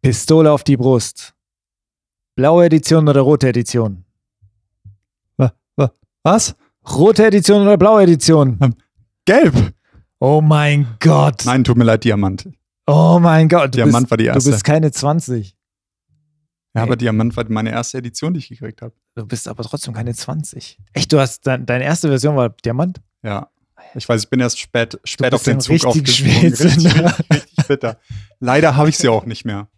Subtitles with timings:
[0.00, 1.34] Pistole auf die Brust.
[2.34, 4.04] Blaue Edition oder rote Edition?
[6.24, 6.54] Was?
[6.88, 8.58] Rote Edition oder blaue Edition?
[9.24, 9.74] Gelb.
[10.20, 11.42] Oh mein Gott.
[11.44, 12.48] Nein, tut mir leid, Diamant.
[12.86, 13.74] Oh mein Gott.
[13.74, 14.50] Du Diamant bist, war die Du erste.
[14.50, 15.56] bist keine 20.
[16.76, 18.94] ja, aber Diamant war meine erste Edition, die ich gekriegt habe.
[19.14, 20.78] Du bist aber trotzdem keine 20.
[20.92, 23.00] Echt, du hast dein, deine erste Version war Diamant?
[23.22, 23.50] Ja.
[23.94, 26.54] Ich weiß, ich bin erst spät, spät auf den Zug richtig aufgesprungen.
[26.54, 27.18] Spätzünder.
[27.18, 28.00] Richtig, richtig bitter.
[28.40, 29.68] Leider habe ich sie auch nicht mehr.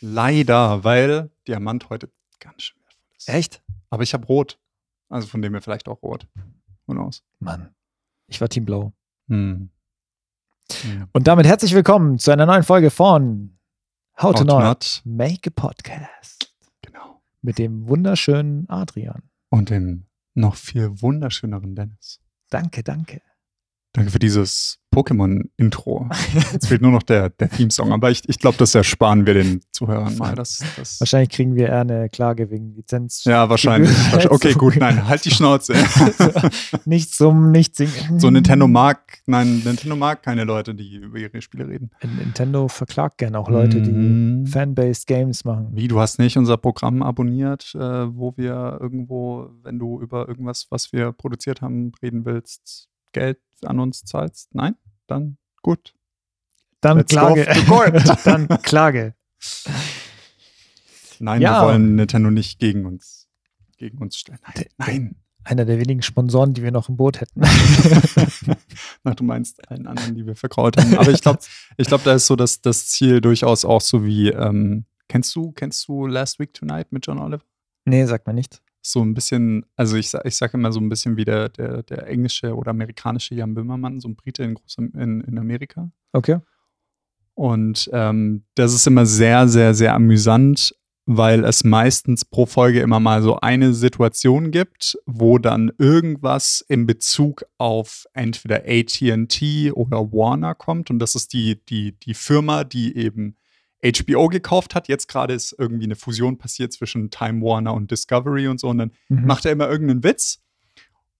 [0.00, 2.10] Leider, weil Diamant heute
[2.40, 3.28] ganz schön wertvoll ist.
[3.28, 3.62] Echt?
[3.90, 4.58] Aber ich habe Rot.
[5.08, 6.26] Also von dem her vielleicht auch Rot.
[6.86, 7.22] Who knows?
[7.38, 7.74] Mann.
[8.26, 8.92] Ich war Team Blau.
[9.28, 9.70] Hm.
[10.70, 11.08] Ja.
[11.12, 13.56] Und damit herzlich willkommen zu einer neuen Folge von
[14.20, 15.02] How, to, Not, Not.
[15.04, 16.53] Make a Podcast.
[17.44, 19.22] Mit dem wunderschönen Adrian.
[19.50, 22.20] Und dem noch viel wunderschöneren Dennis.
[22.50, 23.20] Danke, danke.
[23.92, 26.08] Danke für dieses Pokémon-Intro.
[26.52, 29.60] Jetzt fehlt nur noch der, der Theme-Song, aber ich, ich glaube, das ersparen wir den
[29.72, 30.34] Zuhörern mal.
[30.34, 33.24] Das, das, Wahrscheinlich kriegen wir eher eine Klage wegen Lizenz.
[33.24, 33.90] ja, wahrscheinlich.
[34.30, 35.74] Okay, gut, nein, halt die Schnauze.
[36.84, 38.18] Nichts zum nicht singen.
[38.18, 41.90] So Nintendo mag, nein, Nintendo mag keine Leute, die über ihre Spiele reden.
[42.02, 44.46] Nintendo verklagt gerne auch Leute, die Mhm.
[44.46, 45.68] Fan-based Games machen.
[45.72, 50.66] Wie, du hast nicht unser Programm abonniert, äh, wo wir irgendwo, wenn du über irgendwas,
[50.70, 54.54] was wir produziert haben, reden willst, Geld an uns zahlst?
[54.54, 54.74] Nein?
[55.06, 55.94] Dann gut.
[56.80, 57.44] Dann Let's Klage.
[58.24, 59.14] Dann Klage.
[61.18, 61.60] Nein, Ja.
[61.62, 63.28] wir wollen Nintendo nicht gegen uns,
[63.78, 64.38] gegen uns stellen.
[64.54, 65.16] Nein, nein.
[65.46, 67.42] Einer der wenigen Sponsoren, die wir noch im Boot hätten.
[69.04, 70.96] Ach, du meinst allen anderen, die wir verkraut haben.
[70.96, 71.40] Aber ich glaube,
[71.76, 75.52] ich glaub, da ist so das, das Ziel durchaus auch so wie, ähm, kennst du,
[75.52, 77.44] kennst du Last Week Tonight mit John Oliver?
[77.84, 78.62] nee, sagt man nicht.
[78.86, 82.06] So ein bisschen, also ich, ich sage immer so ein bisschen wie der, der, der
[82.06, 85.90] englische oder amerikanische Jan Böhmermann, so ein Brite in, Groß in, in Amerika.
[86.12, 86.38] Okay.
[87.32, 90.74] Und ähm, das ist immer sehr, sehr, sehr amüsant,
[91.06, 96.86] weil es meistens pro Folge immer mal so eine Situation gibt, wo dann irgendwas in
[96.86, 100.90] Bezug auf entweder ATT oder Warner kommt.
[100.90, 103.36] Und das ist die, die, die Firma, die eben
[103.84, 104.88] HBO gekauft hat.
[104.88, 108.68] Jetzt gerade ist irgendwie eine Fusion passiert zwischen Time Warner und Discovery und so.
[108.68, 109.26] Und dann Mhm.
[109.26, 110.38] macht er immer irgendeinen Witz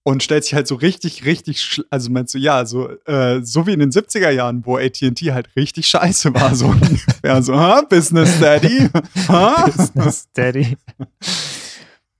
[0.03, 3.73] und stellt sich halt so richtig, richtig, also meinst du, ja, so, äh, so wie
[3.73, 8.39] in den 70er Jahren, wo AT&T halt richtig scheiße war, so ungefähr so, ha, Business
[8.39, 8.87] Daddy,
[9.27, 9.65] ha?
[9.65, 10.77] Business Daddy.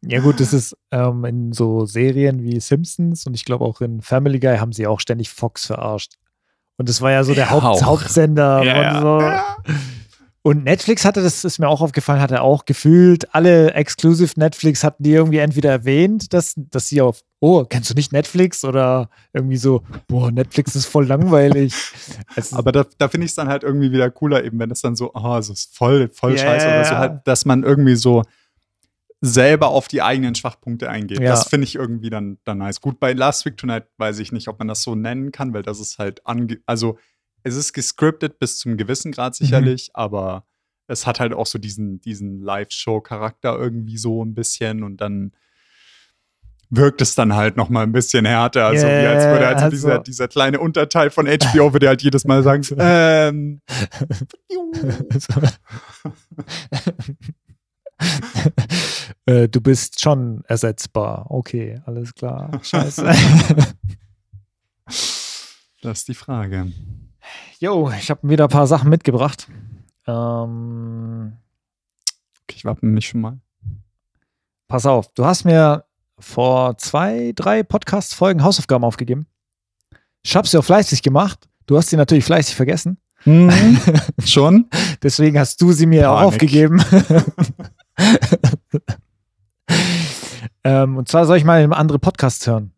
[0.01, 4.01] Ja gut, das ist ähm, in so Serien wie Simpsons und ich glaube auch in
[4.01, 6.13] Family Guy haben sie auch ständig Fox verarscht.
[6.77, 7.81] Und das war ja so der Ja, Haupt auch.
[7.83, 8.61] Hauptsender.
[8.63, 9.19] Ja, und, so.
[9.21, 9.55] ja.
[10.45, 15.01] Und Netflix hatte, das ist mir auch aufgefallen, hatte auch gefühlt, alle Exclusive Netflix hatten
[15.01, 18.63] die irgendwie entweder erwähnt, dass, dass sie auf, oh, kennst du nicht Netflix?
[18.63, 21.73] Oder irgendwie so, boah, Netflix ist voll langweilig.
[22.35, 24.81] Ist- Aber da, da finde ich es dann halt irgendwie wieder cooler, eben wenn es
[24.81, 27.95] dann so, oh, es ist voll, voll Ja, scheiße oder so halt, dass man irgendwie
[27.95, 28.21] so
[29.21, 31.21] selber auf die eigenen Schwachpunkte eingeht.
[31.21, 31.31] Ja.
[31.31, 32.81] Das finde ich irgendwie dann, dann nice.
[32.81, 35.63] Gut, bei Last Week Tonight weiß ich nicht, ob man das so nennen kann, weil
[35.63, 36.99] das ist halt ange also
[37.45, 39.45] es ist gescriptet bis zum gewissen Grad Mhm.
[39.45, 40.45] sicherlich, aber
[40.87, 45.31] es hat halt auch so diesen, diesen Live-Show-Charakter irgendwie so ein bisschen und dann
[46.71, 49.69] wirkt es dann halt noch mal ein bisschen härter, also wie als würde also Yeah,
[49.69, 53.61] dieser, also- dieser kleine Unterteil von HBO würde halt jedes Mal sagen, ähm,
[59.25, 61.25] äh, du bist schon ersetzbar.
[61.29, 62.51] Okay, alles klar.
[62.63, 63.03] Scheiße.
[65.81, 66.71] das ist die Frage.
[67.59, 69.47] Jo, ich habe wieder ein paar Sachen mitgebracht.
[70.07, 71.33] Ähm,
[72.47, 73.39] Okay, ich wappne mich schon mal.
[74.67, 75.85] pass auf, du hast mir
[76.19, 79.25] vor zwei, drei Podcast-Folgen Hausaufgaben aufgegeben.
[80.21, 81.49] Ich habe sie auch fleißig gemacht.
[81.65, 82.99] Du hast sie natürlich fleißig vergessen.
[84.23, 84.69] schon?
[85.01, 86.33] Deswegen hast du sie mir auch Panik.
[86.33, 86.83] aufgegeben.
[90.63, 92.74] ähm, und zwar soll ich mal andere Podcasts hören.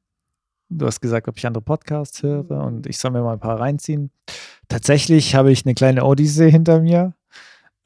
[0.70, 3.60] Du hast gesagt, ob ich andere Podcasts höre und ich soll mir mal ein paar
[3.60, 4.12] reinziehen.
[4.68, 7.14] Tatsächlich habe ich eine kleine Odyssee hinter mir.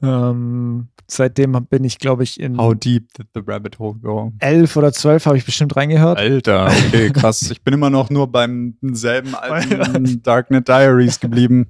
[0.02, 4.32] Ähm, seitdem bin ich, glaube ich, in How deep did the rabbit hole go?
[4.40, 6.18] elf oder zwölf habe ich bestimmt reingehört.
[6.18, 7.50] Alter, okay, krass.
[7.52, 11.68] Ich bin immer noch nur beim selben alten Darknet Diaries geblieben.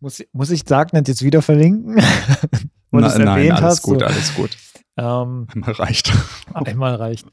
[0.00, 1.96] Muss, muss ich Darknet jetzt wieder verlinken?
[2.90, 4.06] Weil du es Na, nein, alles hast, gut, so.
[4.06, 4.50] alles gut.
[4.98, 6.12] Ähm, Einmal reicht.
[6.52, 7.26] Einmal reicht.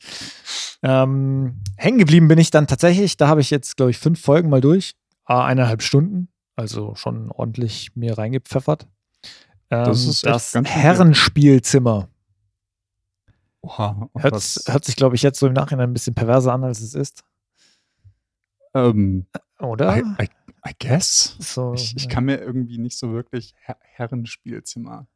[0.83, 4.50] Ähm, hängen geblieben bin ich dann tatsächlich, da habe ich jetzt, glaube ich, fünf Folgen
[4.50, 4.95] mal durch.
[5.25, 8.88] Ah, eineinhalb Stunden, also schon ordentlich mir reingepfeffert.
[9.69, 10.53] Ähm, Das ist das.
[10.53, 12.07] Herrenspielzimmer.
[13.62, 14.33] Oha, Hört,
[14.68, 17.24] hört sich, glaube ich, jetzt so im Nachhinein ein bisschen perverser an, als es ist.
[18.74, 19.25] ähm,
[19.59, 19.97] Oder?
[19.97, 20.29] I, I,
[20.69, 21.35] I guess.
[21.39, 22.09] so, Ich, ich ja.
[22.09, 25.07] kann mir irgendwie nicht so wirklich Her Herrenspielzimmer.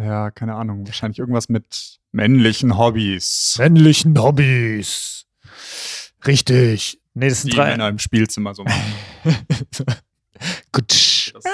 [0.00, 0.86] Ja, keine Ahnung.
[0.86, 3.56] Wahrscheinlich irgendwas mit männlichen Hobbys.
[3.58, 5.26] Männlichen Hobbys.
[6.26, 7.00] Richtig.
[7.14, 7.70] Nee, das sind Die drei.
[7.72, 8.94] Männer im Spielzimmer so machen.
[10.72, 11.32] Gut.
[11.34, 11.44] Das,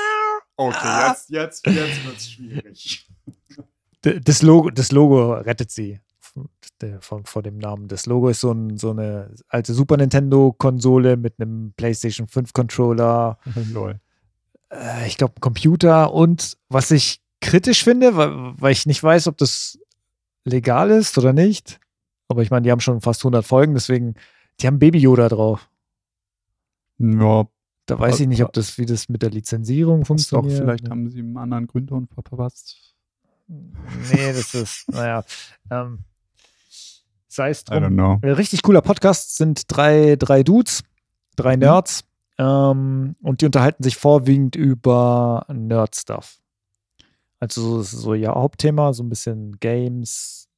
[0.56, 3.08] okay, jetzt, jetzt, jetzt wird es schwierig.
[4.02, 6.00] Das Logo, das Logo rettet sie
[7.00, 7.88] vor, dem Namen.
[7.88, 13.38] Das Logo ist so, ein, so eine alte Super Nintendo-Konsole mit einem PlayStation 5-Controller,
[13.72, 13.98] Lol.
[14.70, 19.26] äh, ich glaube, ein Computer und was ich kritisch finde, weil, weil ich nicht weiß,
[19.28, 19.78] ob das
[20.44, 21.80] legal ist oder nicht.
[22.28, 24.14] Aber ich meine, die haben schon fast 100 Folgen, deswegen,
[24.60, 25.68] die haben Baby Yoda drauf.
[26.98, 27.46] Ja,
[27.86, 30.58] Da weiß ich nicht, ob das, wie das mit der Lizenzierung ist doch, funktioniert.
[30.58, 32.94] vielleicht haben sie einen anderen Gründer und verpasst.
[33.48, 35.24] Nee, das ist, naja.
[35.70, 36.00] Ähm,
[37.28, 37.84] sei es drum.
[37.84, 40.82] Ein richtig cooler Podcast sind drei, drei Dudes,
[41.36, 41.60] drei Mhm.
[41.60, 42.04] Nerds.
[42.38, 46.38] Ähm, und die unterhalten sich vorwiegend über Nerd-Stuff.
[47.40, 50.48] Also so, so ihr Hauptthema, so ein bisschen Games,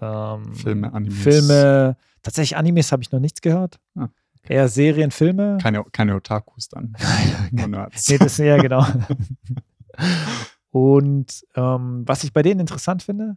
[0.00, 1.18] ähm, Filme, Animes.
[1.18, 1.96] Filme.
[2.22, 3.80] Tatsächlich Animes habe ich noch nichts gehört.
[3.96, 4.08] Ah,
[4.44, 5.58] Eher Serien, Filme.
[5.60, 6.94] Keine, keine Otakus dann.
[7.50, 8.86] Nee, das ja genau.
[10.70, 13.36] Und ähm, was ich bei denen interessant finde,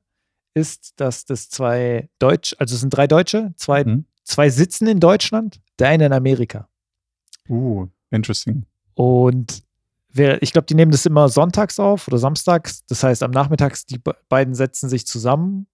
[0.53, 4.05] ist, dass das zwei Deutsch, also es sind drei Deutsche, zwei, Mhm.
[4.23, 6.67] zwei sitzen in Deutschland, der eine in Amerika.
[7.49, 8.65] Uh, interesting.
[8.95, 9.63] Und
[10.13, 12.85] ich glaube, die nehmen das immer sonntags auf oder samstags.
[12.87, 15.67] Das heißt, am Nachmittags, die be- beiden setzen sich zusammen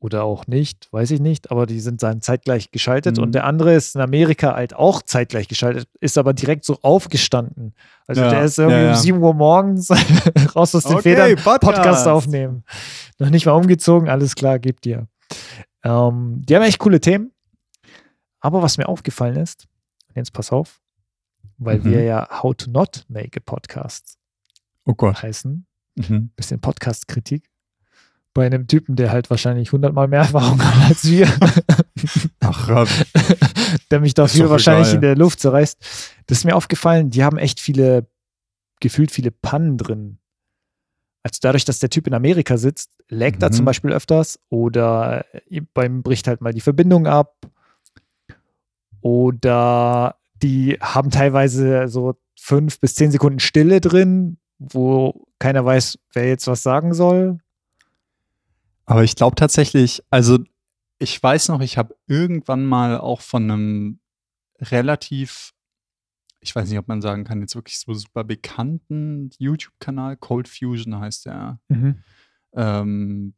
[0.00, 3.18] oder auch nicht, weiß ich nicht, aber die sind dann zeitgleich geschaltet.
[3.18, 3.22] Mhm.
[3.22, 7.72] Und der andere ist in Amerika halt auch zeitgleich geschaltet, ist aber direkt so aufgestanden.
[8.08, 8.90] Also Ja, der ist irgendwie ja, ja.
[8.94, 9.90] um 7 Uhr morgens
[10.56, 11.60] raus aus den Okay, Federn, Podcast.
[11.60, 12.64] Podcast aufnehmen.
[13.20, 15.06] Noch nicht mal umgezogen, alles klar, gebt dir.
[15.84, 17.30] Ähm, die haben echt coole Themen.
[18.40, 19.68] Aber was mir aufgefallen ist,
[20.16, 20.80] jetzt pass auf,
[21.58, 21.84] weil Mhm.
[21.84, 24.18] wir ja How to Not Make a Podcast
[24.84, 25.22] Oh Gott.
[25.22, 25.66] heißen,
[25.96, 26.30] Mhm.
[26.36, 27.48] bisschen Podcast-Kritik,
[28.34, 31.26] bei einem Typen, der halt wahrscheinlich hundertmal mehr Erfahrung hat als wir,
[32.40, 32.88] Ach, Rob.
[33.90, 34.94] der mich dafür wahrscheinlich egal.
[34.96, 35.78] in der Luft zerreißt.
[36.26, 38.06] Das ist mir aufgefallen, die haben echt viele,
[38.80, 40.18] gefühlt viele Pannen drin.
[41.24, 43.54] Also dadurch, dass der Typ in Amerika sitzt, laggt er Mhm.
[43.54, 45.24] zum Beispiel öfters oder
[45.74, 47.46] beim bricht halt mal die Verbindung ab.
[49.00, 56.28] Oder die haben teilweise so fünf bis zehn Sekunden Stille drin, wo keiner weiß, wer
[56.28, 57.38] jetzt was sagen soll.
[58.84, 60.38] Aber ich glaube tatsächlich, also
[60.98, 64.00] ich weiß noch, ich habe irgendwann mal auch von einem
[64.60, 65.52] relativ,
[66.40, 70.98] ich weiß nicht, ob man sagen kann, jetzt wirklich so super bekannten YouTube-Kanal, Cold Fusion
[70.98, 71.60] heißt der.
[72.54, 73.34] Ähm,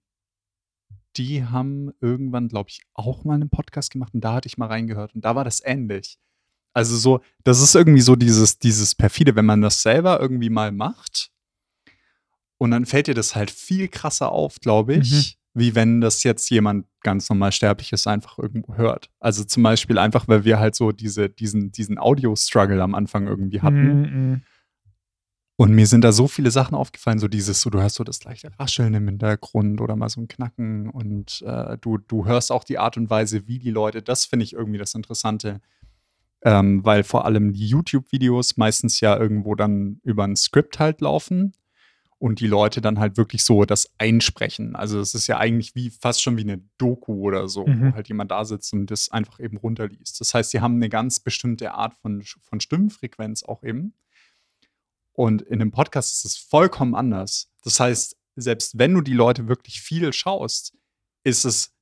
[1.16, 4.66] die haben irgendwann, glaube ich, auch mal einen Podcast gemacht und da hatte ich mal
[4.66, 6.18] reingehört und da war das ähnlich.
[6.74, 10.72] Also so, das ist irgendwie so dieses, dieses perfide, wenn man das selber irgendwie mal
[10.72, 11.30] macht
[12.58, 16.50] und dann fällt dir das halt viel krasser auf, glaube ich, wie wenn das jetzt
[16.50, 19.10] jemand ganz normal Sterbliches einfach irgendwo hört.
[19.20, 23.62] Also zum Beispiel einfach, weil wir halt so diese, diesen, diesen Audio-Struggle am Anfang irgendwie
[23.62, 24.00] hatten.
[24.00, 24.42] Mhm.
[25.56, 28.24] Und mir sind da so viele Sachen aufgefallen, so dieses, so du hörst so das
[28.24, 32.64] leichte Rascheln im Hintergrund oder mal so ein Knacken und äh, du, du hörst auch
[32.64, 35.60] die Art und Weise, wie die Leute, das finde ich irgendwie das Interessante,
[36.44, 41.52] ähm, weil vor allem die YouTube-Videos meistens ja irgendwo dann über ein Skript halt laufen
[42.18, 44.76] und die Leute dann halt wirklich so das einsprechen.
[44.76, 47.90] Also es ist ja eigentlich wie fast schon wie eine Doku oder so, Mhm.
[47.92, 50.20] wo halt jemand da sitzt und das einfach eben runterliest.
[50.20, 53.94] Das heißt, sie haben eine ganz bestimmte Art von, von Stimmfrequenz auch eben.
[55.12, 57.50] Und in einem Podcast ist es vollkommen anders.
[57.62, 60.76] Das heißt, selbst wenn du die Leute wirklich viel schaust,
[61.24, 61.72] ist es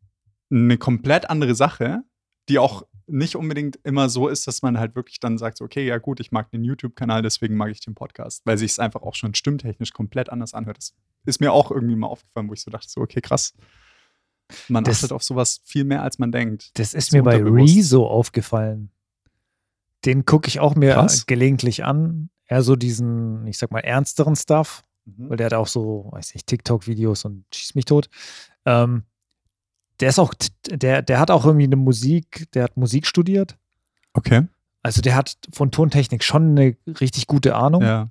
[0.50, 2.02] eine komplett andere Sache,
[2.48, 5.98] die auch nicht unbedingt immer so ist, dass man halt wirklich dann sagt, okay, ja
[5.98, 9.14] gut, ich mag den YouTube-Kanal, deswegen mag ich den Podcast, weil sich es einfach auch
[9.14, 10.78] schon stimmtechnisch komplett anders anhört.
[10.78, 10.94] Das
[11.26, 13.54] ist mir auch irgendwie mal aufgefallen, wo ich so dachte, so, okay, krass.
[14.68, 16.70] Man Das- achtet auf sowas viel mehr, als man denkt.
[16.78, 17.42] Das ist mir bei.
[17.42, 18.90] Rezo aufgefallen.
[20.04, 21.26] Den gucke ich auch mir Krass.
[21.26, 22.28] gelegentlich an.
[22.46, 25.30] Eher so diesen, ich sag mal, ernsteren Stuff, Mhm.
[25.30, 28.08] weil der hat auch so, weiß nicht, TikTok-Videos und schießt mich tot.
[28.66, 29.04] Ähm,
[30.02, 30.34] der ist auch,
[30.68, 33.56] der, der hat auch irgendwie eine Musik, der hat Musik studiert.
[34.14, 34.48] Okay.
[34.82, 37.82] Also der hat von Tontechnik schon eine richtig gute Ahnung.
[37.82, 38.08] Ja.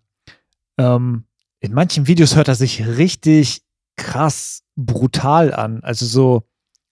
[0.78, 1.26] Ähm,
[1.60, 3.62] in manchen Videos hört er sich richtig
[3.98, 5.84] krass brutal an.
[5.84, 6.44] Also so,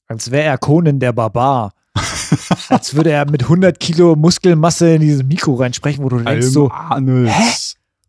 [0.05, 1.73] als wäre er Conan der Barbar.
[2.67, 6.41] als würde er mit 100 Kilo Muskelmasse in dieses Mikro reinsprechen, wo du denkst Alm
[6.41, 6.69] so.
[6.69, 7.43] Hä?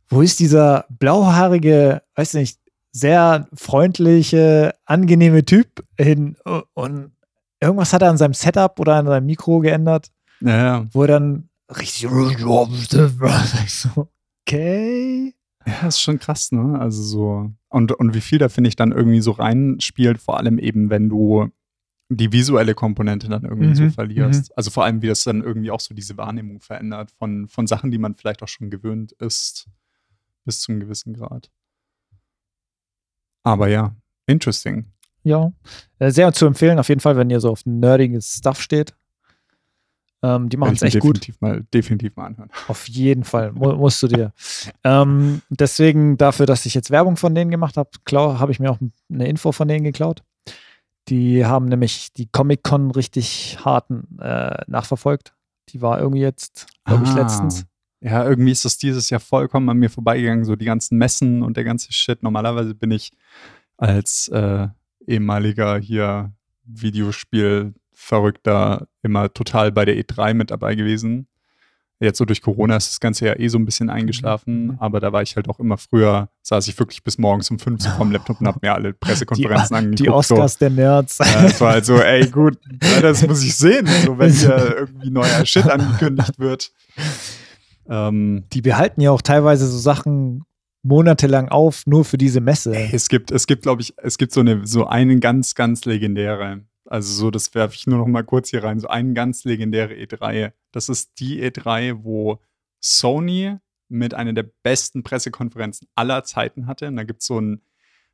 [0.09, 2.59] wo ist dieser blauhaarige, weiß nicht,
[2.93, 6.37] sehr freundliche, angenehme Typ hin
[6.75, 7.13] und
[7.61, 11.49] irgendwas hat er an seinem Setup oder an seinem Mikro geändert, Ja, wo er dann
[11.71, 12.09] richtig
[13.69, 14.09] so,
[14.47, 15.35] okay.
[15.67, 16.79] Ja, ist schon krass, ne?
[16.81, 17.51] Also so.
[17.69, 21.09] Und, und wie viel da, finde ich, dann irgendwie so reinspielt, vor allem eben, wenn
[21.09, 21.49] du
[22.09, 24.57] die visuelle Komponente dann irgendwie so Mhm, verlierst.
[24.57, 27.91] Also vor allem, wie das dann irgendwie auch so diese Wahrnehmung verändert von, von Sachen,
[27.93, 29.69] die man vielleicht auch schon gewöhnt ist,
[30.45, 31.51] bis zum gewissen Grad.
[33.43, 33.95] Aber ja,
[34.27, 34.87] interesting.
[35.23, 35.53] Ja,
[35.99, 38.95] äh, sehr zu empfehlen, auf jeden Fall, wenn ihr so auf nerdiges Stuff steht.
[40.23, 41.17] Ähm, die machen es echt gut.
[41.17, 42.51] definitiv mal, definitiv mal anhören.
[42.69, 44.33] Auf jeden Fall, mu musst du dir.
[44.85, 48.79] Ähm, deswegen, dafür, dass ich jetzt Werbung von denen gemacht habe, habe ich mir auch
[49.11, 50.23] eine Info von denen geklaut.
[51.09, 55.35] Die haben nämlich die Comic-Con richtig harten äh, nachverfolgt.
[55.71, 57.15] Die war irgendwie jetzt, glaube ich, Ah.
[57.23, 57.65] letztens.
[58.03, 61.57] Ja, irgendwie ist das dieses Jahr vollkommen an mir vorbeigegangen, so die ganzen Messen und
[61.57, 62.23] der ganze Shit.
[62.23, 63.13] Normalerweise bin ich
[63.77, 64.69] als äh,
[65.07, 66.33] ehemaliger hier
[66.65, 71.27] Videospiel-Verrückter immer total bei der E3 mit dabei gewesen.
[72.03, 74.77] Jetzt so durch Corona ist das Ganze ja eh so ein bisschen eingeschlafen, Mhm.
[74.79, 77.83] aber da war ich halt auch immer früher, saß ich wirklich bis morgens um 5
[77.83, 80.01] so vorm Laptop und hab mir alle Pressekonferenzen angeguckt.
[80.01, 81.19] Die Oscars der Nerds.
[81.19, 81.25] So.
[81.25, 82.57] Ja, es war halt so, ey, gut,
[83.03, 86.73] das muss ich sehen, so wenn hier irgendwie neuer Shit angekündigt wird.
[87.91, 90.45] Ähm, Die behalten ja auch teilweise so Sachen
[90.83, 92.75] monatelang auf, nur für diese Messe.
[92.75, 96.65] Es gibt, es gibt, glaube ich, es gibt so eine, so einen ganz, ganz legendäre.
[96.87, 98.81] Also so, das werfe ich nur noch mal kurz hier rein.
[98.81, 100.53] So eine ganz legendäre E3.
[100.73, 102.41] Das ist die E3, wo
[102.81, 103.57] Sony
[103.89, 106.89] mit einer der besten Pressekonferenzen aller Zeiten hatte.
[106.89, 107.61] Und da gibt so es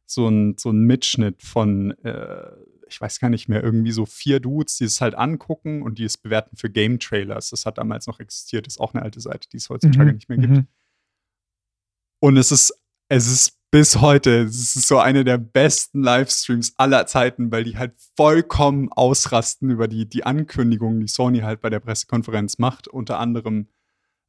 [0.06, 2.50] so ein, so ein Mitschnitt von, äh,
[2.88, 6.04] ich weiß gar nicht mehr, irgendwie so vier Dudes, die es halt angucken und die
[6.04, 7.50] es bewerten für Game Trailers.
[7.50, 8.66] Das hat damals noch existiert.
[8.66, 10.52] ist auch eine alte Seite, die es heutzutage nicht mehr gibt.
[10.52, 10.66] Mhm.
[12.20, 12.72] Und es ist,
[13.08, 17.76] es ist bis heute, es ist so eine der besten Livestreams aller Zeiten, weil die
[17.76, 22.88] halt vollkommen ausrasten über die, die Ankündigungen, die Sony halt bei der Pressekonferenz macht.
[22.88, 23.68] Unter anderem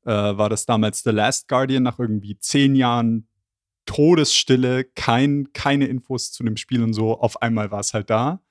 [0.05, 3.27] äh, war das damals The Last Guardian nach irgendwie zehn Jahren
[3.85, 7.19] Todesstille, kein, keine Infos zu dem Spiel und so.
[7.19, 8.41] Auf einmal war es halt da.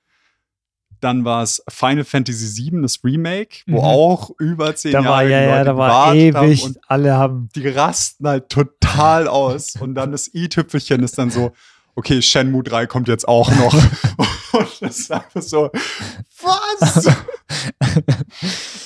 [0.99, 3.83] Dann war es Final Fantasy VII, das Remake, wo Mhm.
[3.85, 6.63] auch über zehn Da Jahre war, die ja, ja, Leute da war haben ewig.
[6.63, 7.49] und Alle haben.
[7.55, 9.75] die rasten halt total aus.
[9.79, 11.51] Und dann das i-Tüpfelchen ist dann so,
[11.95, 13.73] okay, Shenmue 3 kommt jetzt auch noch.
[14.53, 15.69] Und das ist einfach so,
[16.41, 17.05] was?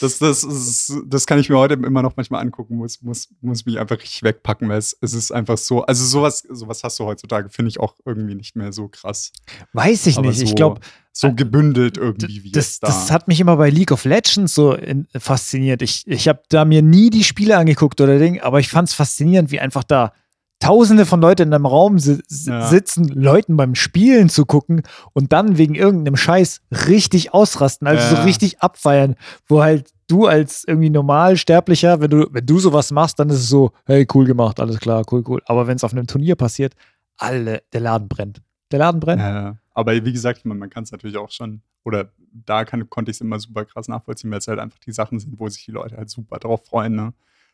[0.02, 3.66] Das, das, ist, das kann ich mir heute immer noch manchmal angucken, muss, muss, muss
[3.66, 7.06] mich einfach richtig wegpacken, weil es, es ist einfach so, also sowas, sowas hast du
[7.06, 9.32] heutzutage, finde ich auch irgendwie nicht mehr so krass.
[9.74, 10.40] Weiß ich Aber nicht.
[10.40, 10.82] so, ich glaube,
[11.14, 12.88] so gebündelt irgendwie wie das, da.
[12.88, 15.82] das hat mich immer bei League of Legends so in, fasziniert.
[15.82, 18.96] Ich, ich habe da mir nie die Spiele angeguckt oder Ding, aber ich fand es
[18.96, 20.14] faszinierend, wie einfach da
[20.62, 22.68] Tausende von Leuten in einem Raum si Ja.
[22.68, 28.16] sitzen, Leuten beim Spielen zu gucken und dann wegen irgendeinem Scheiß richtig ausrasten, also so
[28.16, 28.24] Ja.
[28.24, 29.16] richtig abfeiern,
[29.48, 33.50] wo halt du als irgendwie Normalsterblicher, wenn du, wenn du sowas machst, dann ist es
[33.50, 35.42] so, hey, cool gemacht, alles klar, cool, cool.
[35.46, 36.74] Aber wenn es auf einem Turnier passiert,
[37.18, 38.42] alle, der Laden brennt.
[38.72, 39.22] Der Laden brennt.
[39.22, 43.12] Ja, aber wie gesagt, man, man kann es natürlich auch schon, oder da kann, konnte
[43.12, 45.66] ich es immer super krass nachvollziehen, weil es halt einfach die Sachen sind, wo sich
[45.66, 46.96] die Leute halt super drauf freuen.
[46.96, 47.14] Ne?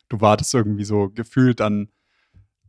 [0.10, 1.90] Du wartest irgendwie so gefühlt dann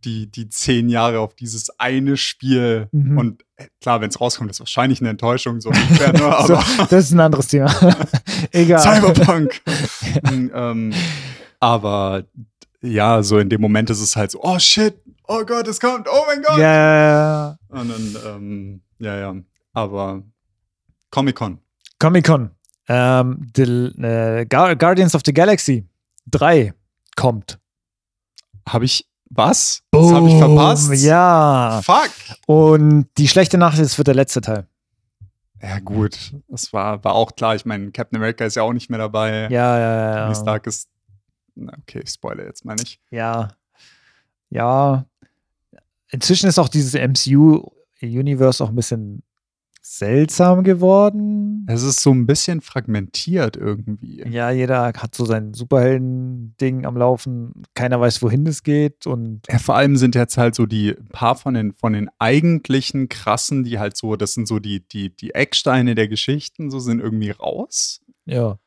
[0.04, 2.88] die, die zehn Jahre auf dieses eine Spiel.
[2.92, 3.18] Mhm.
[3.18, 6.18] Und äh, klar, wenn es rauskommt, ist wahrscheinlich eine Enttäuschung, so ungefähr, ne?
[6.46, 7.74] So, aber das ist ein anderes Thema.
[8.52, 8.80] Egal.
[8.80, 9.60] Cyberpunk.
[10.30, 10.94] Mm, ähm,
[11.60, 12.24] aber
[12.80, 14.94] ja, so in dem Moment ist es halt so, oh shit,
[15.26, 16.58] oh Gott, es kommt, oh mein Gott.
[16.58, 17.58] Ja, ja, ja.
[17.68, 19.34] Und dann, ähm, ja, ja.
[19.72, 20.22] Aber
[21.10, 21.58] Comic-Con.
[21.98, 22.50] Comic-Con.
[22.88, 25.86] Ähm, the, äh, Guar- Guardians of the Galaxy
[26.30, 26.72] 3
[27.16, 27.58] kommt.
[28.66, 29.82] Habe ich was?
[29.90, 30.92] Das habe ich verpasst.
[30.94, 31.80] Ja.
[31.84, 32.10] Fuck.
[32.46, 34.66] Und die schlechte Nachricht ist, es wird der letzte Teil.
[35.62, 36.34] Ja, gut.
[36.48, 37.54] Das war, war auch klar.
[37.54, 39.48] Ich meine, Captain America ist ja auch nicht mehr dabei.
[39.50, 40.24] Ja, ja, ja.
[40.24, 40.34] Tony.
[40.36, 40.88] Stark ist.
[41.54, 43.00] Na, okay, ich spoilere jetzt mal nicht.
[43.10, 43.48] Ja.
[44.50, 45.04] Ja.
[46.10, 49.22] Inzwischen ist auch dieses MCU-Universe auch ein bisschen
[49.96, 51.64] seltsam geworden.
[51.68, 54.22] Es ist so ein bisschen fragmentiert irgendwie.
[54.28, 57.62] Ja, jeder hat so sein Superhelden-Ding am Laufen.
[57.74, 59.06] Keiner weiß, wohin es geht.
[59.06, 63.08] Und Ja, vor allem sind jetzt halt so die paar von den, von den eigentlichen
[63.08, 67.00] krassen, die halt so, das sind so die, die, die Ecksteine der Geschichten, so sind
[67.00, 68.00] irgendwie raus.
[68.26, 68.58] ja,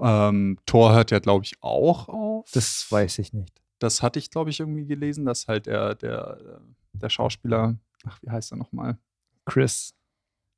[0.00, 2.50] Ähm, Thor hört ja, glaube ich, auch auf.
[2.52, 3.60] das weiß ich nicht.
[3.78, 6.60] das hatte ich, glaube ich, irgendwie gelesen, dass halt der, der,
[6.94, 8.98] der Schauspieler, ach, wie heißt er nochmal?
[9.44, 9.92] Chris.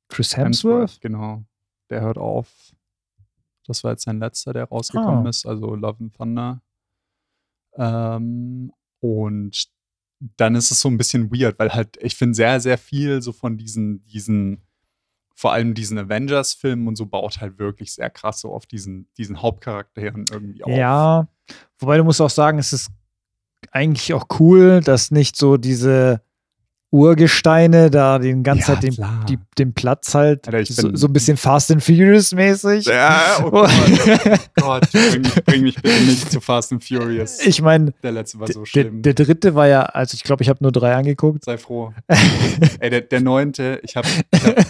[0.09, 0.99] Chris Hemsworth?
[1.01, 1.43] Genau.
[1.89, 2.47] Der hört auf.
[3.65, 5.29] Das war jetzt sein letzter, der rausgekommen Ah.
[5.29, 6.61] ist, also Love and Thunder.
[7.75, 9.67] Ähm, und
[10.37, 13.31] dann ist es so ein bisschen weird, weil halt, ich finde sehr, sehr viel so
[13.33, 14.63] von diesen, diesen,
[15.35, 19.41] vor allem diesen Avengers-Filmen und so baut halt wirklich sehr krass so auf diesen, diesen
[19.41, 20.71] Hauptcharakteren irgendwie auf.
[20.71, 21.27] Ja,
[21.77, 22.89] wobei du musst auch sagen, es ist
[23.71, 26.21] eigentlich auch cool, dass nicht so diese
[26.89, 31.13] Urgesteine da den ganzen Ja, Zeit den, die, den Platz halt Alter, so, so ein
[31.13, 32.85] bisschen Fast and Furious mäßig.
[32.85, 33.69] Ja, oh Gott,
[34.55, 37.45] Gott, bring, mich- bring mich bitte nicht zu Fast and Furious.
[37.45, 39.01] ich meine, der letzte war so der, schlimm.
[39.01, 41.43] der dritte war ja, also ich glaube, ich habe nur drei angeguckt.
[41.43, 41.93] Sei froh.
[42.79, 44.67] Ey, der, der neunte, ich habe, hab,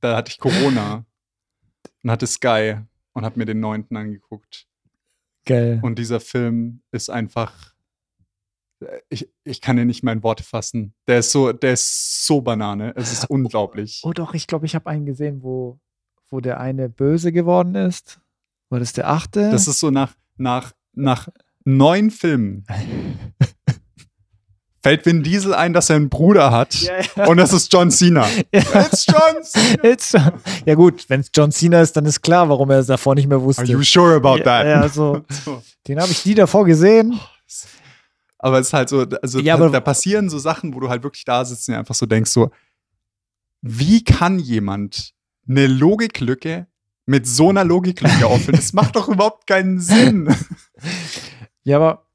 [0.00, 1.04] da hatte ich Corona
[2.02, 2.76] und hatte Sky
[3.14, 4.66] und habe mir den neunten angeguckt.
[5.46, 5.80] Geil.
[5.82, 7.71] Und dieser Film ist einfach,
[9.08, 10.94] ich, ich kann ihn nicht mal in Worte fassen.
[11.06, 12.92] Der ist so, der ist so Banane.
[12.96, 14.02] Es ist unglaublich.
[14.04, 15.78] Oh doch, ich glaube, ich habe einen gesehen, wo,
[16.30, 18.20] wo der eine böse geworden ist.
[18.68, 19.50] War das der achte?
[19.50, 21.28] Das ist so nach, nach, nach
[21.64, 22.64] neun Filmen
[24.82, 26.74] fällt Vin Diesel ein, dass er einen Bruder hat.
[26.74, 27.26] ja, ja.
[27.26, 28.26] Und das ist John Cena.
[28.50, 29.84] It's John Cena.
[29.84, 30.12] It's,
[30.64, 33.28] ja gut, wenn es John Cena ist, dann ist klar, warum er es davor nicht
[33.28, 33.62] mehr wusste.
[33.62, 34.66] Are you sure about ja, that?
[34.66, 35.62] Ja, so, So.
[35.86, 37.18] den habe ich nie davor gesehen.
[38.42, 41.02] Aber es ist halt so, also Ja, da, da passieren so Sachen, wo du halt
[41.02, 42.50] wirklich da sitzt und einfach so denkst, so,
[43.62, 45.14] wie kann jemand
[45.48, 46.66] eine Logiklücke
[47.06, 48.56] mit so einer Logiklücke auffüllen?
[48.56, 50.28] Das macht doch überhaupt keinen Sinn.
[51.64, 52.06] Ja, aber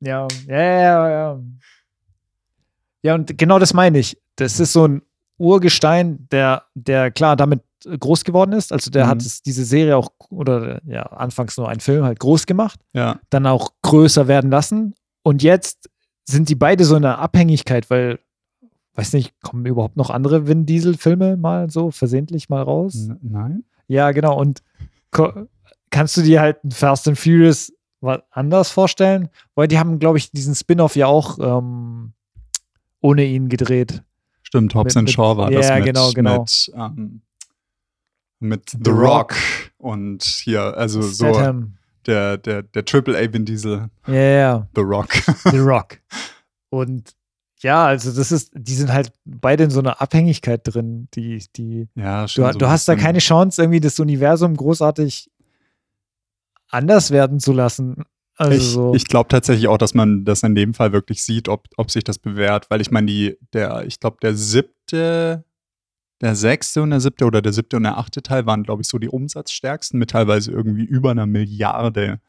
[0.00, 1.40] ja, ja, ja, ja.
[3.02, 4.18] Ja, und genau das meine ich.
[4.36, 5.02] Das ist so ein
[5.38, 8.70] Urgestein, der, der klar damit groß geworden ist.
[8.70, 9.08] Also der Mhm.
[9.10, 13.18] hat es, diese Serie auch, oder ja, anfangs nur ein Film halt groß gemacht, Ja,
[13.30, 14.94] dann auch größer werden lassen.
[15.22, 15.88] Und jetzt
[16.24, 18.18] sind die beide so in einer Abhängigkeit, weil,
[18.94, 22.94] weiß nicht, kommen überhaupt noch andere Vin Diesel-Filme mal so versehentlich mal raus?
[22.94, 23.64] N nein?
[23.88, 24.38] Ja, genau.
[24.38, 24.62] Und
[25.90, 29.28] kannst du dir halt ein Fast and Furious was anders vorstellen?
[29.54, 32.12] Weil die haben, glaube ich, diesen Spin-off ja auch ähm,
[33.00, 34.02] ohne ihn gedreht.
[34.42, 36.40] Stimmt, Hobbs Mit- and Shaw war ja, das mit, genau, genau.
[36.40, 37.22] mit, ähm,
[38.40, 39.32] mit The, The Rock.
[39.32, 39.36] Rock.
[39.78, 41.78] und hier, also so Statham.
[42.06, 45.12] Der, der, der Triple A Vin Diesel, Ja, ja, The Rock.
[45.50, 45.98] The Rock.
[46.70, 47.14] Und
[47.60, 51.88] ja, also das ist, die sind halt beide in so einer Abhängigkeit drin, die, die,
[51.94, 55.30] ja, du, schon so du hast da keine Chance, irgendwie das Universum großartig
[56.68, 58.04] anders werden zu lassen.
[58.36, 58.94] Also ich so.
[58.94, 62.02] ich glaube tatsächlich auch, dass man das in dem Fall wirklich sieht, ob, ob sich
[62.02, 65.44] das bewährt, weil ich meine, die, der, ich glaube, der siebte,
[66.22, 68.88] der sechste und der siebte oder der siebte und der achte Teil waren, glaube ich,
[68.88, 72.20] so die umsatzstärksten mit teilweise irgendwie über einer Milliarde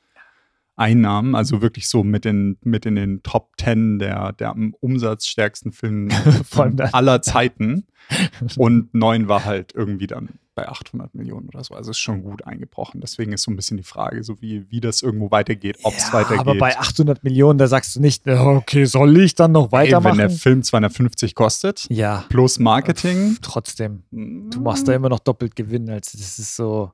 [0.76, 5.72] Einnahmen, also wirklich so mit, den, mit in den Top Ten der, der am umsatzstärksten
[5.72, 6.10] Filme
[6.94, 7.86] aller Zeiten.
[8.58, 11.74] Und neun war halt irgendwie dann bei 800 Millionen oder so.
[11.74, 13.02] Also ist schon gut eingebrochen.
[13.02, 16.08] Deswegen ist so ein bisschen die Frage, so wie, wie das irgendwo weitergeht, ob es
[16.08, 16.40] Ja, weitergeht.
[16.42, 19.72] Aber bei 800 Millionen, da sagst du nicht, ja, okay, soll ich dann noch Ey,
[19.72, 20.18] weitermachen?
[20.20, 23.38] wenn der Film 250 kostet, ja, plus Marketing.
[23.42, 24.04] trotzdem.
[24.12, 25.90] Du Du machst da immer noch doppelt Gewinn.
[25.90, 26.92] Also das ist so.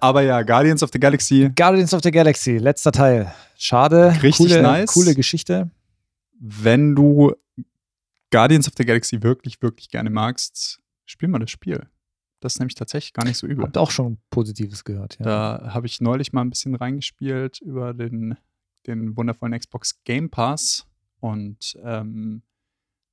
[0.00, 3.32] Aber ja, Guardians of the Galaxy, Guardians of the Galaxy, letzter Teil.
[3.56, 4.12] Schade.
[4.22, 4.92] Richtig coole, nice.
[4.92, 5.70] Coole Geschichte.
[6.38, 7.34] wenn du
[8.30, 11.86] Guardians of the Galaxy wirklich, wirklich gerne magst, spiel mal das Spiel.
[12.40, 13.64] Das ist nämlich tatsächlich gar nicht so übel.
[13.64, 15.18] Habt auch schon Positives gehört.
[15.18, 15.24] Ja.
[15.24, 18.36] Da habe ich neulich mal ein bisschen reingespielt über den,
[18.86, 20.86] den wundervollen Xbox Game Pass.
[21.20, 22.42] Und ähm,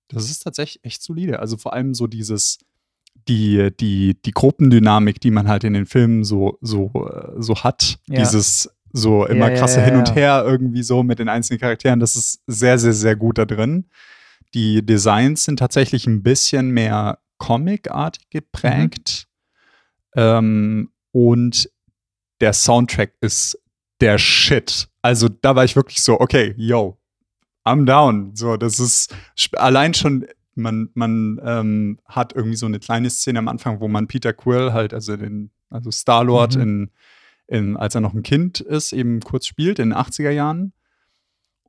[0.10, 1.40] das ist tatsächlich echt solide.
[1.40, 2.60] Also vor allem so dieses,
[3.28, 8.00] die, die, die Gruppendynamik, die man halt in den Filmen so, so, äh, so hat.
[8.08, 8.20] Ja.
[8.20, 10.16] Dieses so immer Ja, krasse ja, Hin und.
[10.16, 12.00] Her irgendwie so mit den einzelnen Charakteren.
[12.00, 13.86] Das ist sehr, sehr, sehr gut da drin.
[14.54, 19.28] Die Designs sind tatsächlich ein bisschen mehr Comic-artig geprägt.
[20.16, 21.70] Ähm, und
[22.40, 23.60] der Soundtrack ist
[24.00, 24.90] der Shit.
[25.02, 26.98] Also da war ich wirklich so, okay, yo,
[27.66, 28.36] I'm down.
[28.36, 29.16] So, das ist
[29.54, 34.08] allein schon, man, man ähm, hat irgendwie so eine kleine Szene am Anfang, wo man
[34.08, 36.62] Peter Quill halt, also den, also Star-Lord Mhm.
[36.62, 36.92] in,
[37.48, 40.74] in, als er noch ein Kind ist, eben kurz spielt in den 80er Jahren.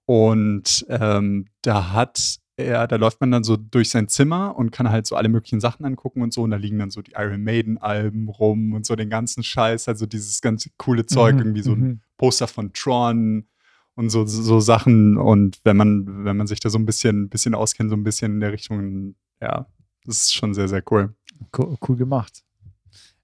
[0.07, 4.91] Und ähm, da hat er, da läuft man dann so durch sein Zimmer und kann
[4.91, 6.43] halt so alle möglichen Sachen angucken und so.
[6.43, 10.07] Und da liegen dann so die Iron Maiden-Alben rum und so den ganzen Scheiß, also
[10.07, 12.01] dieses ganze coole Zeug, Mhm, irgendwie so ein mhm.
[12.17, 13.47] Poster von Tron
[13.97, 15.17] und so, so, Sachen.
[15.17, 18.33] Und wenn man, wenn man sich da so ein bisschen, bisschen auskennt, so ein bisschen
[18.35, 19.67] in der Richtung, ja,
[20.05, 21.15] das ist schon sehr, sehr cool.
[21.51, 22.43] Co- cool gemacht.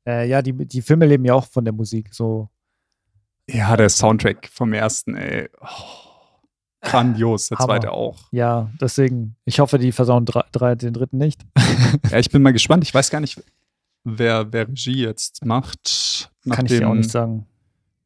[0.06, 2.14] Äh, ja, die, die Filme leben ja auch von der Musik.
[2.14, 2.48] So.
[3.48, 5.48] Ja, der Soundtrack vom ersten, ey.
[5.60, 5.66] Oh,
[6.80, 7.66] grandios, der Hammer.
[7.74, 8.28] zweite auch.
[8.32, 11.42] Ja, deswegen, ich hoffe, die versauen drei, drei, den dritten nicht.
[12.10, 12.84] Ja, ich bin mal gespannt.
[12.84, 13.42] Ich weiß gar nicht,
[14.04, 16.30] wer, wer Regie jetzt macht.
[16.48, 17.46] Kann ich dir auch nicht sagen.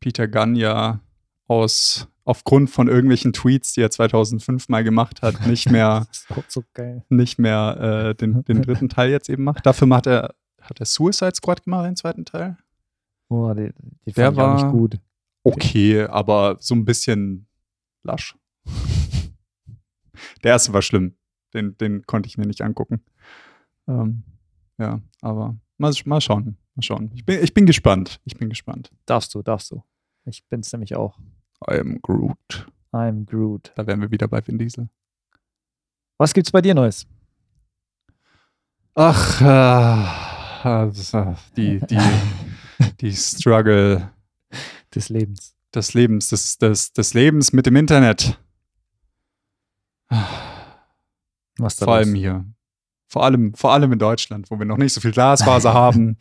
[0.00, 1.00] Peter Gunn ja
[1.46, 6.06] aus, aufgrund von irgendwelchen Tweets, die er 2005 mal gemacht hat, nicht mehr,
[6.48, 6.64] so
[7.08, 9.64] nicht mehr äh, den, den dritten Teil jetzt eben macht.
[9.66, 12.56] Dafür macht er, hat er Suicide Squad gemacht, den zweiten Teil?
[13.28, 13.72] Oh, die,
[14.06, 14.98] die Der war- nicht gut.
[15.42, 17.46] Okay, aber so ein bisschen
[18.02, 18.34] lasch.
[20.42, 21.14] Der erste war schlimm.
[21.52, 23.04] Den, den konnte ich mir nicht angucken.
[23.86, 24.22] Ähm,
[24.78, 26.56] ja, aber mal, mal schauen.
[26.74, 27.10] Mal schauen.
[27.14, 28.20] Ich bin, ich bin gespannt.
[28.24, 28.90] Ich bin gespannt.
[29.06, 29.82] Darfst du, darfst du.
[30.24, 31.18] Ich bin's nämlich auch.
[31.70, 32.66] I am Groot.
[32.92, 33.72] I'm Groot.
[33.76, 34.88] Da wären wir wieder bei Vin Diesel.
[36.18, 37.06] Was gibt's bei dir Neues?
[38.94, 41.98] Ach, äh, also, die, die,
[43.00, 44.12] die Struggle
[44.94, 45.56] Des Lebens.
[45.74, 48.38] des Lebens, des, des, des Lebens mit dem Internet.
[51.58, 52.44] Was da Vor allem hier.
[53.08, 56.16] Vor allem, vor allem in Deutschland, wo wir noch nicht so viel Glasfaser haben.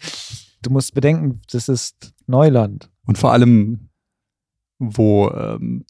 [0.62, 2.90] Du musst bedenken, das ist Neuland.
[3.06, 3.90] Und vor allem,
[4.80, 5.86] wo ähm,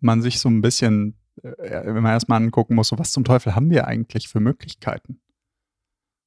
[0.00, 3.54] man sich so ein bisschen, äh, wenn man erstmal angucken muss, so was zum Teufel
[3.54, 5.20] haben wir eigentlich für Möglichkeiten?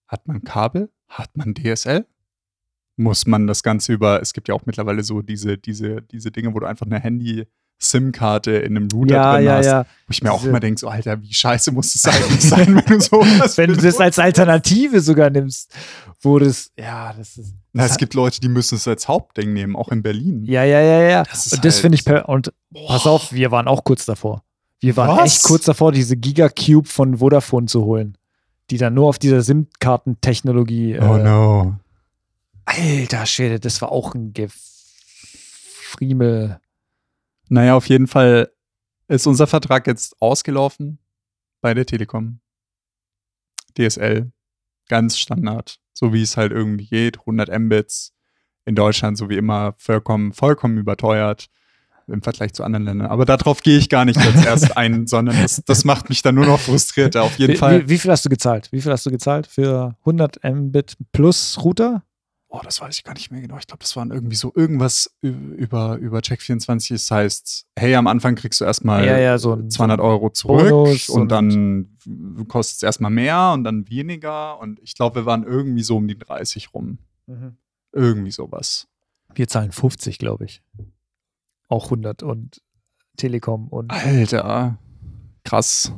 [0.08, 0.92] Hat man Kabel?
[1.08, 2.06] Hat man DSL?
[2.98, 6.54] Muss man das Ganze über, es gibt ja auch mittlerweile so diese, diese, diese Dinge,
[6.54, 7.00] wo du einfach eine
[7.80, 9.66] Handy-SIM-Karte in einem Router Ja, drin ja, hast.
[9.66, 9.84] ja.
[9.84, 12.76] Wo ich mir auch Diese- immer denke, so, Alter, wie scheiße muss es eigentlich sein,
[12.76, 15.74] wenn du sowas Wenn du das als Alternative sogar nimmst,
[16.22, 17.54] wo das, ja, das ist.
[17.74, 20.44] Na, das es gibt Leute, die müssen es als Hauptding nehmen, auch in Berlin.
[20.46, 21.24] Ja, ja, ja, ja.
[21.24, 22.52] Das und das halt- finde ich per und
[22.88, 24.44] pass auf, wir waren auch kurz davor.
[24.80, 25.36] Wir waren Was?
[25.36, 28.18] echt kurz davor, diese Gigacube von Vodafone zu holen,
[28.70, 31.00] die dann nur auf dieser SIM-Kartentechnologie.
[31.00, 31.76] Oh äh, no.
[32.66, 36.60] Alter Schwede, das war auch ein Gefriemel.
[37.50, 38.52] Naja, auf jeden Fall
[39.08, 41.00] ist unser Vertrag jetzt ausgelaufen
[41.62, 42.40] bei der Telekom.
[43.78, 44.32] DSL,
[44.88, 48.14] ganz Standard, so wie es halt irgendwie geht, 100 Mbits
[48.66, 51.50] in Deutschland, so wie immer, vollkommen, vollkommen überteuert
[52.08, 53.08] im Vergleich zu anderen Ländern.
[53.08, 56.36] Aber darauf gehe ich gar nicht jetzt erst ein, sondern das, das macht mich dann
[56.36, 57.24] nur noch frustrierter.
[57.24, 57.84] Auf jeden Wie, Fall.
[57.84, 58.72] wie, wie viel hast du gezahlt?
[58.72, 62.04] Wie viel hast du gezahlt für 100 Mbit plus Router?
[62.58, 63.58] Oh, das weiß ich gar nicht mehr genau.
[63.58, 66.90] Ich glaube, das waren irgendwie so irgendwas über, über Check24.
[66.94, 70.72] Das heißt, hey, am Anfang kriegst du erstmal Ja, ja, so ein- 200 Euro zurück
[71.10, 71.98] und, und- dann
[72.48, 74.58] kostet es erstmal mehr und dann weniger.
[74.60, 77.00] Und ich glaube, wir waren irgendwie so um die 30 rum.
[77.92, 78.88] Irgendwie sowas.
[79.34, 80.62] Wir zahlen 50, glaube ich.
[81.68, 82.62] Auch 100 und
[83.18, 84.78] Telekom und Alter,
[85.44, 85.92] krass.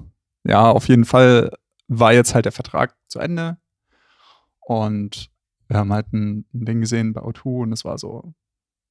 [0.43, 1.52] Ja, auf jeden Fall
[1.88, 3.58] war jetzt halt der Vertrag zu Ende.
[4.62, 5.30] Und
[5.67, 8.34] wir haben halt ein, ein Ding gesehen bei O2 und es war so,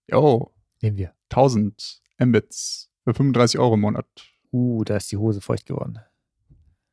[0.08, 1.12] yo, nehmen wir.
[1.30, 4.06] 1000 Mbits für 35 Euro im Monat.
[4.52, 5.98] Uh, da ist die Hose feucht geworden.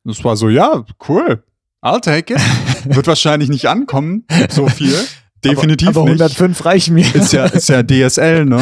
[0.04, 1.44] Das war so, ja, cool.
[1.82, 2.42] I'll take it.
[2.96, 4.96] Wird wahrscheinlich nicht ankommen, so viel.
[5.44, 6.22] Definitiv aber, aber nicht.
[6.22, 7.16] 105 reichen mir.
[7.16, 8.62] Ist ja, ist ja DSL, ne?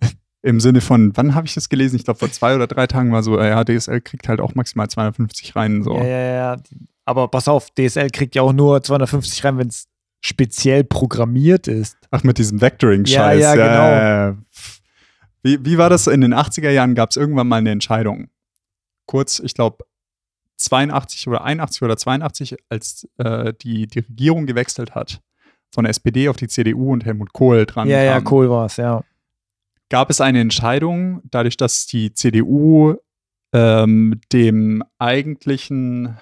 [0.42, 1.96] Im Sinne von, wann habe ich das gelesen?
[1.96, 4.88] Ich glaube, vor zwei oder drei Tagen war so, ja, DSL kriegt halt auch maximal
[4.88, 5.82] 250 rein.
[5.82, 5.96] So.
[5.98, 6.56] Ja, ja, ja.
[7.04, 9.89] Aber pass auf, DSL kriegt ja auch nur 250 rein, wenn es
[10.20, 11.96] speziell programmiert ist.
[12.10, 13.40] Ach, mit diesem Vectoring-Scheiß.
[13.40, 13.90] Ja, ja, genau.
[13.90, 14.36] ja, ja.
[15.42, 16.06] Wie, wie war das?
[16.06, 18.28] In den 80er Jahren gab es irgendwann mal eine Entscheidung.
[19.06, 19.84] Kurz, ich glaube,
[20.60, 25.20] 82 oder 81 oder 82, als äh, die, die Regierung gewechselt hat,
[25.72, 28.66] von der SPD auf die CDU und Helmut Kohl dran ja, ja, kam, cool war
[28.66, 29.02] es, ja.
[29.88, 32.96] gab es eine Entscheidung, dadurch, dass die CDU
[33.52, 36.18] ähm, dem eigentlichen,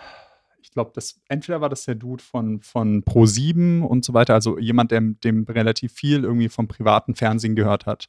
[0.68, 4.59] ich glaube, das entweder war das der Dude von, von Pro7 und so weiter, also
[4.59, 8.09] jemand, der dem relativ viel irgendwie vom privaten Fernsehen gehört hat.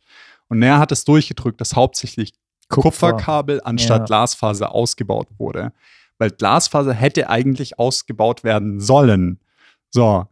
[0.50, 2.34] Und er hat es durchgedrückt, dass hauptsächlich
[2.68, 4.06] Kupferkabel anstatt Ja.
[4.06, 5.72] Glasfaser ausgebaut wurde.
[6.18, 9.40] Weil Glasfaser hätte eigentlich ausgebaut werden sollen.
[9.90, 10.28] So.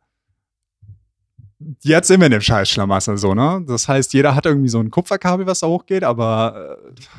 [1.82, 3.63] Jetzt sind wir in dem Scheißschlamassel so, ne?
[3.67, 6.78] Das heißt, jeder hat irgendwie so ein Kupferkabel, was da hochgeht, aber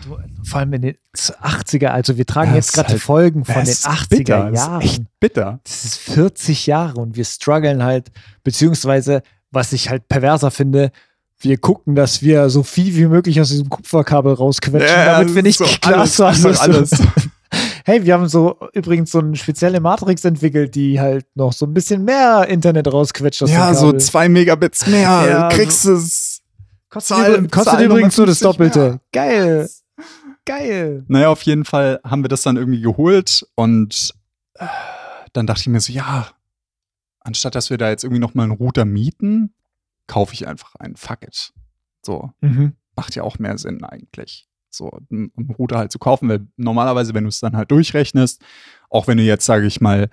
[0.08, 3.54] äh, vor allem in den 80er, also wir tragen jetzt gerade halt- die Folgen von
[3.56, 4.80] den es ist 80er bitter, Jahren.
[4.80, 5.60] ist echt bitter.
[5.64, 8.12] Das ist 40 Jahre und wir strugglen halt,
[8.44, 10.92] beziehungsweise, was ich halt perverser finde,
[11.40, 15.42] wir gucken, dass wir so viel wie möglich aus diesem Kupferkabel rausquetschen, Ja, damit wir
[15.42, 16.46] nicht so Glas alles, haben.
[16.46, 16.90] einfach alles.
[17.88, 21.72] Hey, wir haben so übrigens so eine spezielle Matrix entwickelt, die halt noch so ein
[21.72, 23.42] bisschen mehr Internet rausquetscht.
[23.42, 26.42] aus Ja, so zwei Megabits mehr, Ja, kriegst es.
[26.90, 28.80] Kostet, Zahl- kostet Zahl übrigens nur das 50 Doppelte.
[28.90, 29.00] mehr.
[29.12, 29.70] Geil.
[30.44, 31.04] Geil.
[31.08, 34.12] Naja, auf jeden Fall haben wir das dann irgendwie geholt und
[34.56, 34.66] äh,
[35.32, 36.28] dann dachte ich mir so, ja,
[37.20, 39.54] anstatt dass wir da jetzt irgendwie nochmal einen Router mieten,
[40.06, 40.96] kaufe ich einfach einen.
[40.96, 41.54] Fuck it.
[42.04, 42.74] So, Mhm.
[42.96, 44.46] macht ja auch mehr Sinn eigentlich.
[44.70, 48.42] So, einen Router halt zu kaufen, weil normalerweise, wenn du es dann halt durchrechnest,
[48.90, 50.08] auch wenn du jetzt, sage ich mal,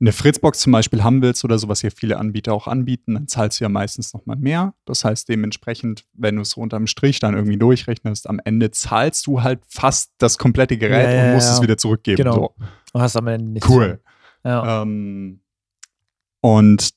[0.00, 3.26] eine Fritzbox zum Beispiel haben willst oder so, was ja viele Anbieter auch anbieten, dann
[3.26, 4.74] zahlst du ja meistens nochmal mehr.
[4.84, 9.42] Das heißt, dementsprechend, wenn du es unterm Strich dann irgendwie durchrechnest, am Ende zahlst du
[9.42, 11.54] halt fast das komplette Gerät Ja, und musst ja.
[11.54, 12.18] es wieder zurückgeben.
[12.18, 12.54] Genau.
[12.58, 12.64] So.
[12.94, 13.68] Du hast am Ende nichts.
[13.68, 14.00] Cool.
[14.44, 15.40] Ähm,
[16.40, 16.90] und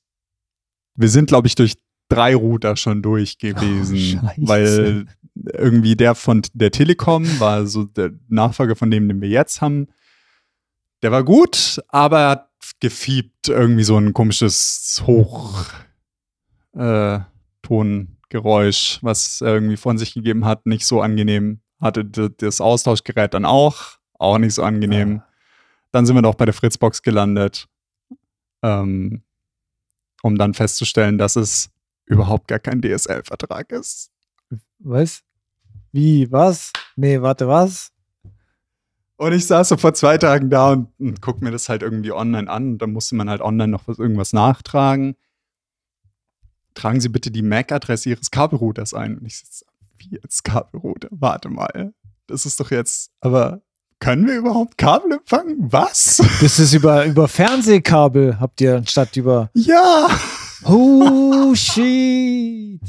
[0.95, 5.05] wir sind, glaube ich, durch drei Router schon durch gewesen, Oh, weil
[5.53, 9.87] irgendwie der von der Telekom war so der Nachfolger von dem, den wir jetzt haben.
[11.01, 12.49] Der war gut, aber er hat
[12.79, 15.65] gefiebt irgendwie so ein komisches Hoch
[16.73, 17.19] äh,
[19.01, 21.61] was er irgendwie von sich gegeben hat, nicht so angenehm.
[21.79, 25.21] Hatte das Austauschgerät dann auch, auch nicht so angenehm.
[25.91, 27.67] Dann sind wir doch bei der Fritzbox gelandet,
[28.61, 29.23] ähm,
[30.21, 31.69] um dann festzustellen, dass es
[32.05, 34.11] überhaupt gar kein DSL-Vertrag ist.
[34.79, 35.23] Was?
[35.91, 36.31] Wie?
[36.31, 36.71] Was?
[36.95, 37.91] Nee, warte, was?
[39.17, 42.11] Und ich saß so vor zwei Tagen da und, und guck mir das halt irgendwie
[42.11, 42.73] online an.
[42.73, 45.15] Und dann musste man halt online noch was, irgendwas nachtragen.
[46.73, 49.17] Tragen Sie bitte die MAC-Adresse Ihres Kabelrouters ein.
[49.17, 49.65] Und ich sitze,
[49.97, 51.09] wie jetzt Kabelrouter?
[51.11, 51.93] Warte mal.
[52.27, 53.61] Das ist doch jetzt, aber
[53.99, 55.71] können wir überhaupt Kabel empfangen?
[55.71, 56.17] Was?
[56.41, 59.51] Das ist über, über Fernsehkabel, habt ihr anstatt über.
[59.53, 60.07] ja!
[60.63, 62.79] Oh, shit.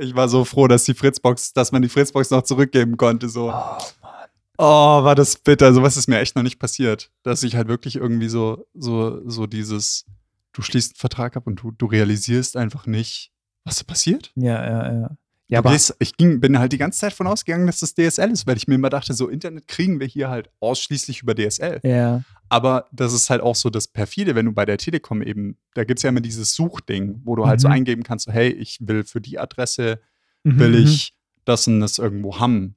[0.00, 3.28] Ich war so froh, dass die Fritzbox, dass man die Fritzbox noch zurückgeben konnte.
[3.28, 5.72] So, Oh, oh, war das bitter.
[5.74, 7.10] Sowas ist mir echt noch nicht passiert.
[7.22, 10.06] Dass ich halt wirklich irgendwie so, so, so dieses,
[10.52, 13.30] du schließt einen Vertrag ab und du, du realisierst einfach nicht,
[13.64, 14.32] was da passiert.
[14.36, 15.10] Ja, ja, ja.
[15.50, 18.46] Ja, aber ich ging, bin halt die ganze Zeit von ausgegangen, dass das DSL ist,
[18.46, 21.80] weil ich mir immer dachte, so Internet kriegen wir hier halt ausschließlich über DSL.
[21.82, 22.22] ja.
[22.52, 25.84] Aber das ist halt auch so das Perfide, wenn du bei der Telekom eben, da
[25.84, 27.74] gibt es ja immer dieses Suchding, wo du halt so Mhm.
[27.74, 30.00] eingeben kannst, so, hey, ich will für die Adresse
[30.42, 30.84] Mhm, will mhm.
[30.86, 32.74] ich das und das irgendwo haben.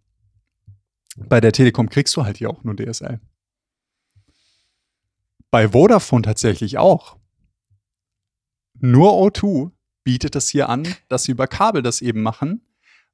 [1.16, 3.20] Bei der Telekom kriegst du halt hier auch nur DSL.
[5.50, 7.18] Bei Vodafone tatsächlich auch.
[8.80, 9.72] Nur O2
[10.04, 12.62] bietet es hier an, dass sie über Kabel das eben machen,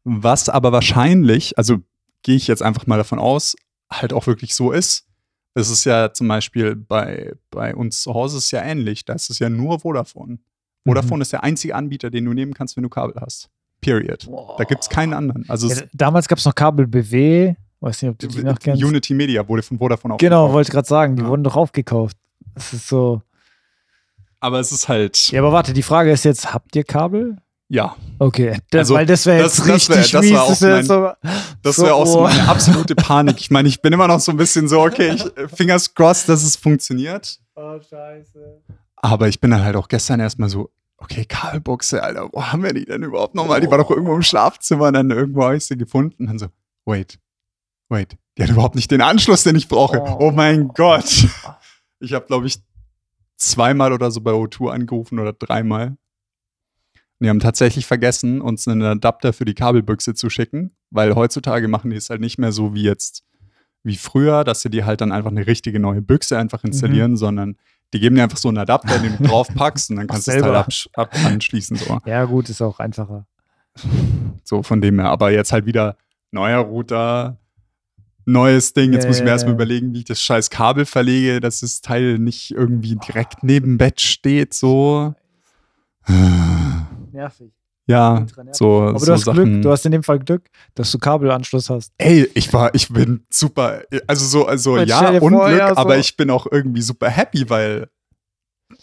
[0.03, 1.77] was aber wahrscheinlich, also
[2.23, 3.55] gehe ich jetzt einfach mal davon aus,
[3.91, 5.05] halt auch wirklich so ist.
[5.55, 9.03] Es ist ja zum Beispiel bei, bei uns zu Hause ist ja ähnlich.
[9.05, 10.39] Da ist es ja nur Vodafone.
[10.85, 13.49] Vodafone ist der einzige Anbieter, den du nehmen kannst, wenn du Kabel hast.
[13.81, 14.27] Period.
[14.57, 15.45] Da gibt es keinen anderen.
[15.49, 17.55] Also Ja, damals gab es noch Kabel BW.
[17.81, 18.83] Weiß nicht, ob du die noch kennst.
[18.83, 20.53] Unity Media wurde von Vodafone Genau, aufgekauft.
[20.53, 21.27] wollte gerade sagen, die Ja.
[21.29, 22.17] wurden doch aufgekauft.
[22.55, 23.21] Das ist so.
[24.39, 27.37] Aber es ist halt, Ja, aber warte, die Frage ist jetzt, habt ihr Kabel?
[27.67, 30.31] ja, Okay, das, Also, weil das wäre das- jetzt das wär- richtig das mies.
[30.33, 31.11] wär auch das wär mein- so,
[31.61, 33.39] das so, wäre auch so meine absolute Panik.
[33.39, 36.27] Ich meine, ich bin immer noch so ein bisschen so, okay, ich, äh, fingers crossed,
[36.27, 37.39] dass es funktioniert.
[37.55, 38.61] Oh, scheiße.
[38.97, 42.73] Aber ich bin dann halt auch gestern erstmal so, okay, Kabelbuchse, Alter, wo haben wir
[42.73, 43.61] die denn überhaupt nochmal?
[43.61, 46.23] Die war doch irgendwo im Schlafzimmer und dann irgendwo habe ich sie gefunden.
[46.23, 46.47] Und dann so,
[46.85, 47.19] wait,
[47.87, 50.01] wait, die hat überhaupt nicht den Anschluss, den ich brauche.
[50.01, 50.17] Oh.
[50.19, 51.05] Oh, mein Gott.
[52.01, 52.59] Ich habe, glaube ich,
[53.39, 55.87] zweimal oder so bei O2 angerufen oder dreimal.
[55.87, 61.67] Und die haben tatsächlich vergessen, uns einen Adapter für die Kabelbüchse zu schicken, weil heutzutage
[61.67, 63.23] machen die es halt nicht mehr so wie jetzt,
[63.83, 67.57] wie früher, dass sie dir halt dann einfach eine richtige neue Büchse einfach installieren, sondern
[67.93, 70.43] die geben dir einfach so einen Adapter, den du draufpackst und dann kannst du es
[70.43, 71.75] halt absch- ab anschließen.
[71.77, 71.99] So.
[72.05, 73.25] Ja, gut, ist auch einfacher.
[74.43, 75.09] so von dem her.
[75.09, 75.97] Aber jetzt halt wieder
[76.31, 77.37] neuer Router,
[78.31, 78.93] neues Ding.
[78.93, 79.55] Jetzt Ja, muss ich mir ja, erstmal ja.
[79.55, 84.01] überlegen, wie ich das scheiß Kabel verlege, dass das Teil nicht irgendwie direkt neben Bett
[84.01, 84.53] steht.
[84.53, 85.13] So.
[87.11, 87.51] Nervig.
[87.87, 89.43] Ja, so, Aber so du hast Sachen.
[89.45, 91.91] Glück, du hast in dem Fall Glück, dass du Kabelanschluss hast.
[91.97, 95.97] Ey, ich war, ich bin super, also so, also Jetzt ja, Unglück, ja, so- aber
[95.97, 97.89] ich bin auch irgendwie super happy, weil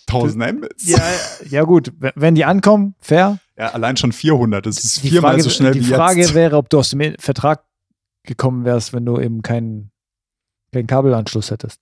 [0.08, 0.88] 1000 Mbits.
[0.88, 1.00] Ja,
[1.48, 3.38] ja gut, wenn die ankommen, fair.
[3.56, 6.34] Ja, allein schon 400, das ist Die viermal Frage, so schnell die wie Frage jetzt.
[6.34, 7.62] wäre, ob du aus dem Vertrag
[8.26, 9.90] gekommen wärst, wenn du eben keinen
[10.72, 11.80] keinen Kabelanschluss hättest.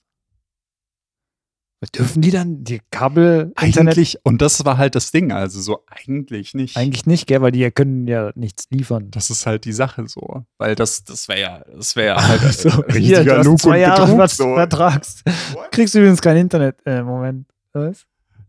[1.94, 5.84] Dürfen die dann die Kabel Internet Eigentlich, und das war halt das Ding, also so
[5.86, 6.76] eigentlich nicht.
[6.76, 9.10] eigentlich nicht, gell, weil die ja können ja nichts liefern.
[9.10, 10.44] Das ist halt die Sache so.
[10.56, 13.46] Weil das, das wäre ja, das wäre ja halt So, ein hier, richtiger du hast
[13.46, 14.54] Lug zwei Jahre Betrug, was so.
[14.54, 15.22] vertragst.
[15.52, 15.72] What?
[15.72, 16.76] Kriegst übrigens kein Internet.
[16.86, 17.46] Äh, Moment.
[17.72, 18.06] Was?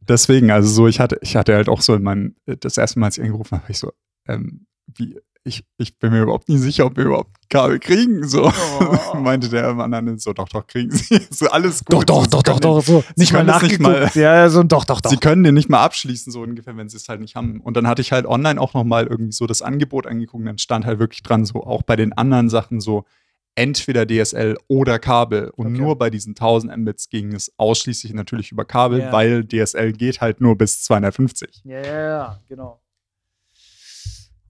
[0.08, 3.08] Deswegen, also so, ich hatte, ich hatte halt auch so in meinem, das erste Mal,
[3.08, 3.91] als ich angerufen habe, ich so,
[4.27, 8.27] ähm, wie, ich, ich bin mir überhaupt nicht sicher, ob wir überhaupt Kabel kriegen.
[8.27, 9.15] So Oh.
[9.17, 11.19] meinte der Mann dann so, doch, doch, kriegen sie.
[11.29, 12.10] So alles Doch, gut.
[12.10, 13.03] doch, so, doch, doch, können doch, so.
[13.15, 14.15] Nicht mal das nicht nachgeguckt.
[14.15, 15.10] mal- ja, so ein doch, doch, doch.
[15.12, 17.62] Sie können den nicht mal abschließen, so ungefähr, wenn sie es halt nicht haben.
[17.62, 20.41] Und dann hatte ich halt online auch nochmal irgendwie so das Angebot angeguckt.
[20.41, 23.05] und Dann stand halt wirklich dran, so auch bei den anderen Sachen so
[23.53, 25.49] entweder DSL oder Kabel.
[25.55, 25.77] Und Okay.
[25.77, 29.12] nur bei diesen 1000 Mbits ging es ausschließlich natürlich über Kabel, Ja.
[29.13, 31.62] weil DSL geht halt nur bis 250.
[31.63, 32.81] Ja, ja, ja, genau.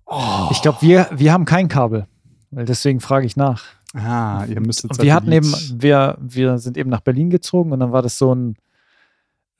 [0.06, 0.48] Oh.
[0.52, 2.08] Ich glaube, wir, wir haben kein Kabel.
[2.52, 3.63] Weil deswegen frage ich nach.
[3.94, 7.80] Ah, ihr müsstet Und wir hatten eben, wir, wir sind eben nach Berlin gezogen und
[7.80, 8.56] dann war das so ein,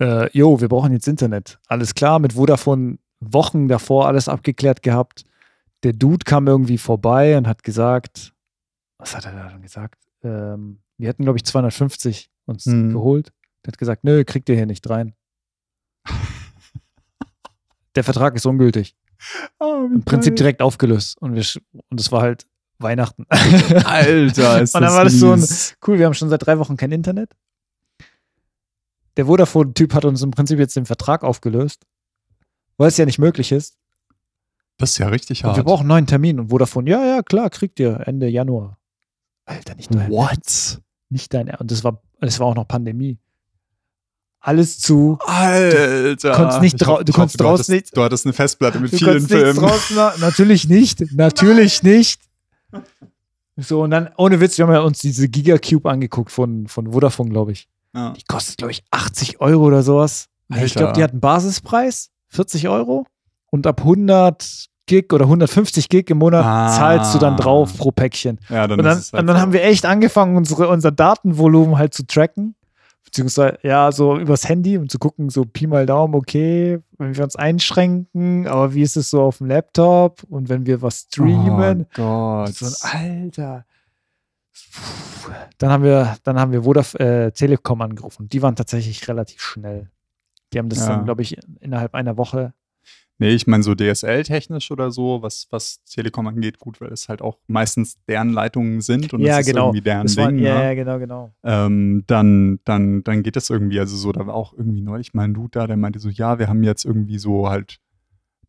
[0.02, 1.58] äh, jo, wir brauchen jetzt Internet.
[1.68, 5.24] Alles klar, mit Vodafone Wochen davor alles abgeklärt gehabt.
[5.84, 8.34] Der Dude kam irgendwie vorbei und hat gesagt,
[8.98, 10.00] was hat er da dann gesagt?
[10.24, 12.94] Ähm, wir hätten, glaube ich, 250 uns Mhm.
[12.94, 13.32] geholt.
[13.64, 15.14] Der hat gesagt, nö, kriegt ihr hier nicht rein.
[17.96, 18.96] Der Vertrag ist ungültig.
[19.60, 21.18] Oh, Im Prinzip direkt aufgelöst.
[21.22, 21.44] Und, wir,
[21.90, 22.46] und es war halt
[22.80, 23.26] Weihnachten.
[23.30, 26.60] Alter, ist Und dann das war das so ein- cool, wir haben schon seit drei
[26.60, 27.32] Wochen kein Internet.
[29.18, 31.84] Der Vodafone-Typ hat uns im Prinzip jetzt den Vertrag aufgelöst,
[32.78, 33.78] weil es ja nicht möglich ist.
[34.78, 35.66] Das ist ja richtig Und wir hart.
[35.66, 36.40] brauchen einen neuen Termin.
[36.40, 38.78] Und Vodafone, ja, ja, klar, kriegt ihr Ende Januar.
[39.46, 40.82] Alter, nicht dein, What?
[41.10, 43.18] nicht dein Und das war, das war auch noch Pandemie.
[44.48, 45.18] Alles zu.
[45.26, 46.32] Alter.
[46.34, 48.34] konntest nicht Ich drau- hoff- du konntest hoffe, du draußen hattest, nicht- Du hattest eine
[48.34, 49.56] Festplatte mit Du vielen Filmen.
[49.56, 49.98] draußen.
[50.20, 51.04] Natürlich nicht.
[51.14, 52.22] Natürlich nicht.
[53.58, 57.30] So, und dann, ohne Witz, wir haben ja uns diese Gigacube angeguckt von, von Vodafone,
[57.30, 57.68] glaube ich.
[57.96, 58.12] Ja.
[58.12, 60.28] Die kostet, glaube ich, 80 Euro oder sowas.
[60.50, 60.80] Nee, Ich Alter.
[60.80, 63.06] glaube, die hat einen Basispreis, 40 Euro.
[63.50, 66.68] Und ab 100 Gig oder 150 Gig im Monat Ah.
[66.78, 68.38] zahlst du dann drauf pro Päckchen.
[68.50, 69.42] Ja, dann Und dann, halt und dann so.
[69.42, 72.54] haben wir echt angefangen, unsere, unser Datenvolumen halt zu tracken.
[73.16, 77.24] Beziehungsweise, ja, so übers Handy und zu gucken, so Pi mal Daumen, okay, wenn wir
[77.24, 81.86] uns einschränken, aber wie ist es so auf dem Laptop und wenn wir was streamen?
[81.98, 82.54] Oh Gott.
[82.56, 83.66] So ein Alter.
[84.74, 85.32] Puh.
[85.60, 88.28] Dann haben wir, dann haben wir Vodaf äh, Telekom angerufen.
[88.28, 89.90] Die waren tatsächlich relativ schnell.
[90.52, 90.88] Die haben das Ja.
[90.88, 92.54] dann, glaube ich, innerhalb einer Woche.
[93.18, 97.22] Nee, ich meine so DSL-technisch oder so, was, was Telekom angeht, gut, weil es halt
[97.22, 99.68] auch meistens deren Leitungen sind und Ja, das ist genau.
[99.68, 100.40] irgendwie deren war, Ding.
[100.40, 100.64] ja, ne?
[100.66, 101.34] ja, genau, genau.
[101.44, 105.24] ähm, dann, dann, dann geht das irgendwie, also so, da war auch irgendwie neulich mal
[105.24, 107.80] ein Dude da, der meinte so, ja, wir haben jetzt irgendwie so halt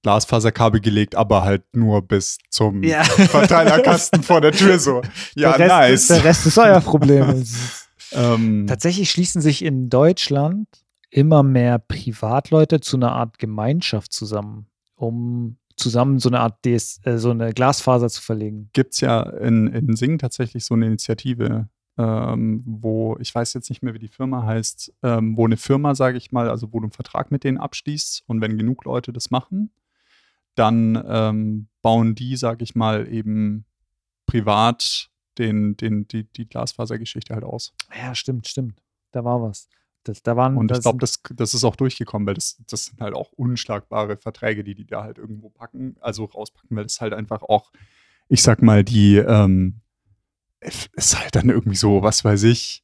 [0.03, 3.03] Glasfaserkabel gelegt, aber halt nur bis zum Ja.
[3.05, 5.03] Verteilerkasten vor der Tür so.
[5.37, 6.01] Ja, der Rest, nice.
[6.03, 7.29] Ist, der Rest ist euer Problem.
[7.31, 10.67] Ist- ähm, Tatsächlich schließen sich in Deutschland
[11.17, 17.17] immer mehr Privatleute zu einer Art Gemeinschaft zusammen, um zusammen so eine Art DS, äh,
[17.17, 18.69] so eine Glasfaser zu verlegen.
[18.75, 23.71] gibt es ja in, in Sing tatsächlich so eine Initiative, ähm, wo, ich weiß jetzt
[23.71, 26.81] nicht mehr, wie die Firma heißt, ähm, wo eine Firma, sage ich mal, also wo
[26.81, 29.71] du einen Vertrag mit denen abschließt und wenn genug Leute das machen,
[30.55, 33.65] dann ähm, bauen die, sage ich mal, eben
[34.27, 37.73] privat den, den, die, die Glasfasergeschichte halt aus.
[37.99, 38.83] Ja, stimmt, stimmt.
[39.13, 39.71] Da war was.
[40.09, 43.01] Das, da waren, Und ich glaube, das, das ist auch durchgekommen, weil das, das sind
[43.01, 47.13] halt auch unschlagbare Verträge, die die da halt irgendwo packen, also rauspacken, weil das halt
[47.13, 47.73] einfach auch,
[48.29, 49.81] ich sag mal, die ähm,
[50.61, 52.83] es ist halt dann irgendwie so, was weiß ich,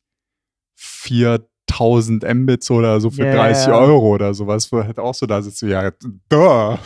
[0.76, 3.74] 4000 Mbits oder so für Ja, 30 ja.
[3.78, 5.90] Euro oder sowas, wo halt auch so da sitzt, ja,
[6.28, 6.76] duh.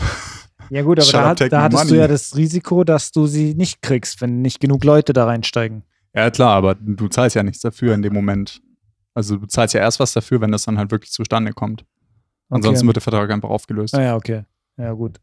[0.71, 2.01] Ja gut, aber da, hat, da hattest du money.
[2.01, 5.85] ja das Risiko, dass du sie nicht kriegst, wenn nicht genug Leute da reinsteigen.
[6.15, 8.61] Ja, klar, aber du zahlst ja nichts dafür in dem Moment.
[9.17, 11.87] Also du zahlst ja erst was dafür, wenn das dann halt wirklich zustande kommt.
[12.51, 12.89] Ansonsten okay.
[12.89, 13.95] wird der Vertrag einfach aufgelöst.
[13.95, 14.45] Ah, ja, okay.
[14.77, 15.21] Ja, gut.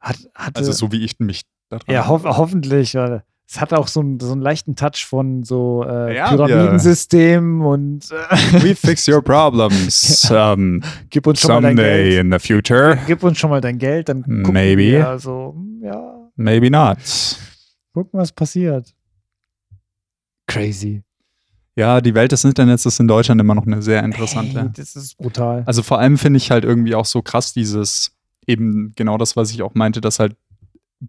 [0.00, 2.94] Hat, hatte, Also so wie ich mich daran ja, hoff, hoffentlich.
[2.94, 7.60] Weil es hat auch so einen, so einen leichten Touch von so äh, Ja, Pyramidensystem
[7.60, 12.14] und äh, We fix your problems um, gib uns schon mal dein Geld.
[12.14, 12.98] in the future.
[13.06, 14.92] Gib uns schon mal dein Geld, dann gucken Maybe.
[14.92, 15.06] wir.
[15.06, 16.96] Also, ja, Maybe not.
[17.92, 18.94] gucken, was passiert.
[20.46, 21.02] Crazy.
[21.78, 24.72] Ja, die Welt des Internets ist in Deutschland immer noch eine sehr Ey, interessante.
[24.74, 25.62] das ist brutal.
[25.66, 28.12] Also vor allem finde ich halt irgendwie auch so krass dieses,
[28.46, 30.36] eben genau das, was ich auch meinte, dass halt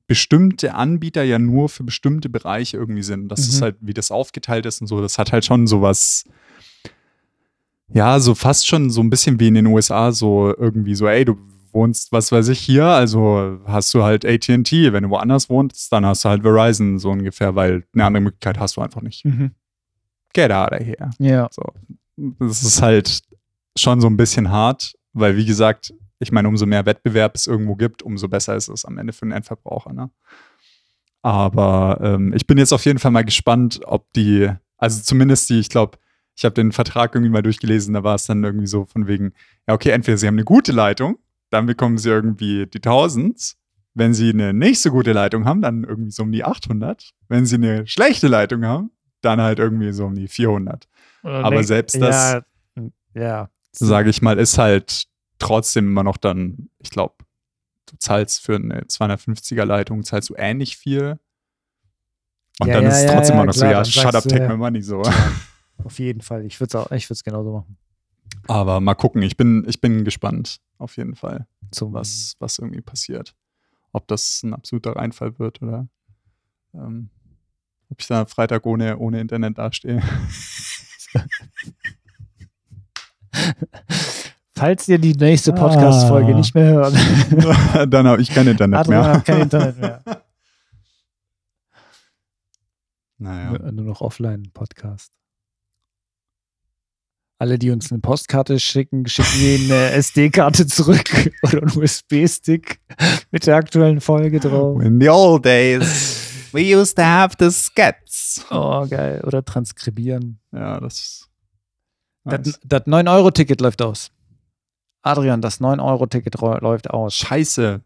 [0.08, 3.30] bestimmte Anbieter ja nur für bestimmte Bereiche irgendwie sind.
[3.30, 3.64] Das ist Mhm.
[3.64, 6.26] halt, wie das aufgeteilt ist und so, das hat halt schon sowas,
[7.94, 11.24] ja, so fast schon so ein bisschen wie in den USA, so irgendwie so, ey,
[11.24, 11.38] du
[11.72, 16.06] wohnst, was weiß ich, hier, also hast du halt AT&T, wenn du woanders wohnst, dann
[16.06, 19.24] hast du halt Verizon so ungefähr, weil eine andere Möglichkeit hast du einfach nicht.
[19.24, 19.52] Mhm.
[20.34, 21.10] Get out of here.
[21.20, 21.48] Ja.
[21.52, 21.64] So.
[22.16, 23.22] Das ist halt
[23.78, 27.76] schon so ein bisschen hart, weil wie gesagt, ich meine, umso mehr Wettbewerb es irgendwo
[27.76, 29.94] gibt, umso besser ist es am Ende für den Endverbraucher.
[29.94, 30.10] Ne?
[31.22, 35.60] Aber ähm, ich bin jetzt auf jeden Fall mal gespannt, ob die, also zumindest die,
[35.60, 35.98] ich glaube,
[36.36, 39.34] ich habe den Vertrag irgendwie mal durchgelesen, da war es dann irgendwie so von wegen,
[39.68, 41.18] ja, okay, entweder sie haben eine gute Leitung,
[41.50, 43.56] dann bekommen sie irgendwie die 1000.
[43.94, 47.14] Wenn sie eine nicht so gute Leitung haben, dann irgendwie so um die 800.
[47.30, 50.88] Wenn sie eine schlechte Leitung haben, dann halt irgendwie so um die 400.
[51.24, 52.42] Aber selbst das-
[52.76, 53.50] Ja, ja.
[53.72, 55.06] sage ich mal, ist halt
[55.40, 57.16] trotzdem immer noch dann, ich glaube,
[57.88, 61.20] du zahlst für eine 250er Leitung, zahlst du ähnlich viel.
[62.60, 63.92] Und Ja, dann ja, ist es ja, trotzdem ja, immer noch so, klar, ja, dann
[63.92, 64.50] shut up, take ja.
[64.50, 65.02] my money, so.
[65.84, 66.46] Auf jeden Fall.
[66.46, 67.78] Ich würde es auch, ich würde es genauso machen.
[68.48, 72.82] Aber mal gucken, ich bin, ich bin gespannt, auf jeden Fall, Zum was, was irgendwie
[72.82, 73.36] passiert.
[73.92, 75.88] Ob das ein absoluter Reinfall wird oder
[76.74, 77.10] ähm,
[77.90, 80.02] ob ich da Freitag ohne, ohne Internet dastehe.
[84.56, 86.38] Falls ihr die nächste Podcast-Folge Ah.
[86.38, 86.94] nicht mehr hört,
[87.94, 89.14] Dann habe ich kein Internet Adrian mehr.
[89.14, 90.02] hat kein Internet mehr.
[93.20, 93.72] Naja.
[93.72, 95.12] Nur, noch Offline-Podcast.
[97.40, 102.80] Alle, die uns eine Postkarte schicken, schicken ihnen eine SD-Karte zurück oder einen USB-Stick
[103.32, 104.80] mit der aktuellen Folge drauf.
[104.84, 108.46] In the old days, we used to have the skets.
[108.50, 109.22] Oh, geil.
[109.26, 110.40] Oder transkribieren.
[110.52, 111.30] Ja, das.
[112.24, 112.60] Das, Nice.
[112.64, 114.12] das 9-Euro-Ticket läuft aus.
[115.02, 117.16] Adrian, das 9-Euro-Ticket ro- läuft aus.
[117.16, 117.82] Scheiße.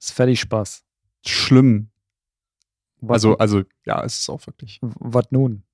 [0.00, 0.84] Ist fertig Spaß.
[1.26, 1.90] Schlimm.
[3.00, 4.78] Was, Also, also, ja, es ist auch wirklich.
[4.82, 5.64] was nun?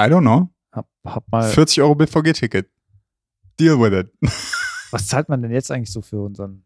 [0.00, 0.48] I don't know.
[0.72, 2.70] Hab, hab mal, 40 Euro BVG-Ticket.
[3.60, 4.12] Deal with it.
[4.90, 6.64] was zahlt man denn jetzt eigentlich so für unseren,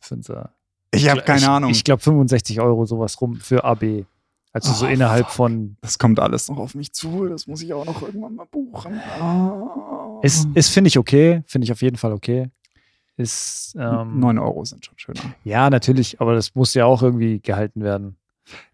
[0.00, 0.54] für unser
[0.90, 1.70] Ich habe keine ich, Ahnung.
[1.70, 4.04] Ich glaube 65 Euro sowas rum für AB.
[4.52, 5.34] Also so Oh, innerhalb fuck.
[5.34, 5.76] von.
[5.82, 7.26] das kommt alles noch auf mich zu.
[7.28, 8.94] Das muss ich auch noch irgendwann mal buchen.
[9.20, 10.18] Ah.
[10.22, 11.42] Ist, ist finde ich okay.
[11.46, 12.48] Finde ich auf jeden Fall okay.
[13.16, 13.76] Ist.
[13.78, 15.20] Ähm, 9 Euro sind schon schöner.
[15.44, 18.16] Ja, natürlich, aber das muss ja auch irgendwie gehalten werden.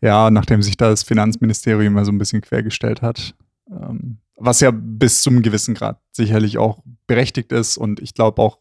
[0.01, 3.35] Ja, nachdem sich da das Finanzministerium mal so ein bisschen quergestellt hat.
[3.69, 8.59] Ähm, was ja bis zum gewissen Grad sicherlich auch berechtigt ist und ich glaube auch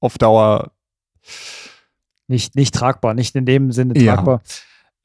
[0.00, 0.72] auf Dauer.
[2.28, 4.14] Nicht, nicht tragbar, nicht in dem Sinne Ja.
[4.16, 4.42] tragbar.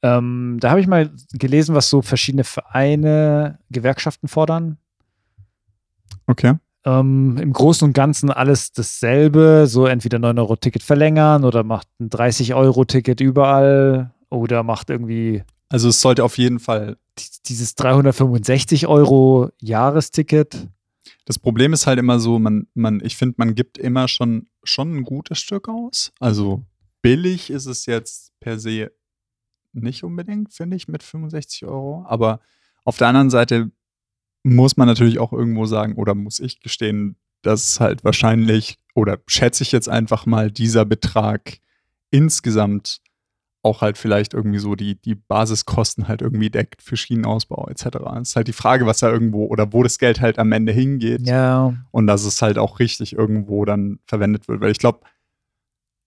[0.02, 4.78] Ähm, da habe ich mal gelesen, was so verschiedene Vereine, Gewerkschaften fordern.
[6.26, 6.54] Okay.
[6.84, 9.66] Ähm, Im Großen und Ganzen alles dasselbe.
[9.68, 16.24] So entweder 9-Euro-Ticket verlängern oder macht ein 30-Euro-Ticket überall oder macht irgendwie Also es sollte
[16.24, 16.96] auf jeden Fall.
[17.18, 20.68] die- dieses 365 Euro Jahresticket.
[21.26, 24.96] Das Problem ist halt immer so, man, man, ich finde, man gibt immer schon, schon
[24.96, 26.10] ein gutes Stück aus.
[26.18, 26.64] Also
[27.02, 28.90] billig ist es jetzt per se
[29.72, 32.04] nicht unbedingt, finde ich, mit 65 Euro.
[32.06, 32.40] Aber
[32.84, 33.70] auf der anderen Seite
[34.42, 39.62] muss man natürlich auch irgendwo sagen, oder muss ich gestehen, dass halt wahrscheinlich, oder schätze
[39.62, 41.58] ich jetzt einfach mal, dieser Betrag
[42.10, 43.00] insgesamt
[43.62, 47.86] auch halt vielleicht irgendwie so die, die Basiskosten halt irgendwie deckt für Schienenausbau etc.
[48.20, 50.72] Es ist halt die Frage, was da irgendwo oder wo das Geld halt am Ende
[50.72, 54.60] hingeht Ja, und dass es halt auch richtig irgendwo dann verwendet wird.
[54.60, 55.00] Weil ich glaube,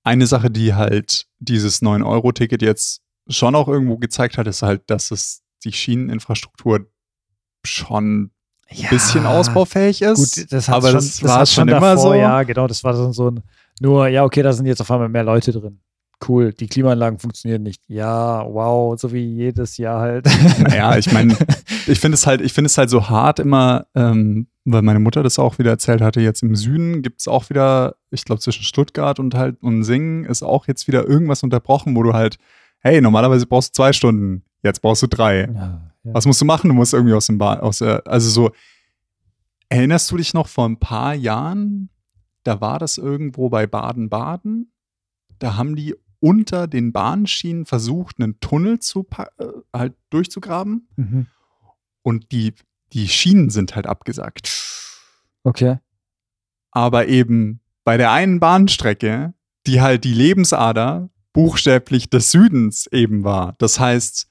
[0.05, 5.11] eine Sache, die halt dieses 9-Euro-Ticket jetzt schon auch irgendwo gezeigt hat, ist halt, dass
[5.11, 6.87] es die Schieneninfrastruktur
[7.65, 8.31] schon ein
[8.71, 8.89] ja.
[8.89, 10.35] bisschen ausbaufähig ist.
[10.35, 12.13] Gut, das hat aber schon, das war hat schon davor, immer so.
[12.13, 13.41] Ja, genau, das war dann so ein,
[13.79, 15.79] nur, ja, okay, da sind jetzt auf einmal mehr Leute drin.
[16.27, 17.81] Cool, die Klimaanlagen funktionieren nicht.
[17.87, 20.27] Ja, wow, so wie jedes Jahr halt.
[20.59, 21.35] Naja, ich meine,
[21.87, 25.23] ich finde es halt, ich finde es halt so hart immer, ähm, weil meine Mutter
[25.23, 28.63] das auch wieder erzählt hatte, jetzt im Süden gibt es auch wieder, ich glaube, zwischen
[28.63, 32.37] Stuttgart und halt und Singen ist auch jetzt wieder irgendwas unterbrochen, wo du halt,
[32.79, 35.41] hey, normalerweise brauchst du zwei Stunden, jetzt brauchst du drei.
[35.45, 36.13] ja, ja.
[36.13, 36.67] Was musst du machen?
[36.67, 38.51] Du musst irgendwie aus dem Bahn, aus der, also so,
[39.69, 41.89] erinnerst du dich noch vor ein paar Jahren,
[42.43, 44.71] da war das irgendwo bei Baden-Baden,
[45.39, 51.25] da haben die unter den Bahnschienen versucht, einen Tunnel zu äh, halt durchzugraben Mhm.
[52.03, 52.53] und die,
[52.93, 54.51] die Schienen sind halt abgesackt.
[55.43, 55.79] Okay.
[56.71, 59.33] Aber eben bei der einen Bahnstrecke,
[59.67, 63.55] die halt die Lebensader buchstäblich des Südens eben war.
[63.57, 64.27] Das heißt,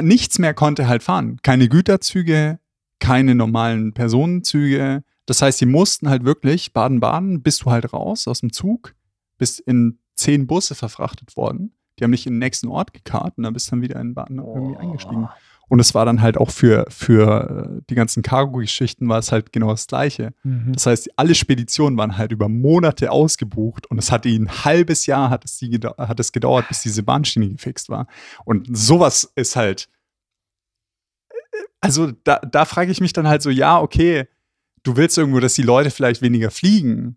[0.00, 1.38] nichts mehr konnte halt fahren.
[1.42, 2.58] Keine Güterzüge,
[3.00, 5.04] keine normalen Personenzüge.
[5.26, 8.94] Das heißt, die mussten halt wirklich, Baden-Baden, bist du halt raus aus dem Zug,
[9.38, 11.74] bist in zehn Busse verfrachtet worden.
[11.98, 14.08] Die haben dich in den nächsten Ort gekarrt und dann bist du dann wieder in
[14.08, 15.28] den Bahn irgendwie eingestiegen.
[15.68, 19.52] Und es war dann halt auch für, für äh, die ganzen Cargo-Geschichten war es halt
[19.52, 20.32] genau das Gleiche.
[20.42, 20.72] Mhm.
[20.74, 25.30] Das heißt, alle Speditionen waren halt über Monate ausgebucht und es hat ein halbes Jahr
[25.30, 28.06] hat es, die, hat es gedauert, bis diese Bahnschiene gefixt war.
[28.44, 29.88] Und sowas ist halt,
[31.80, 34.26] also da, da frage ich mich dann halt so, ja, okay,
[34.82, 37.16] du willst irgendwo, dass die Leute vielleicht weniger fliegen.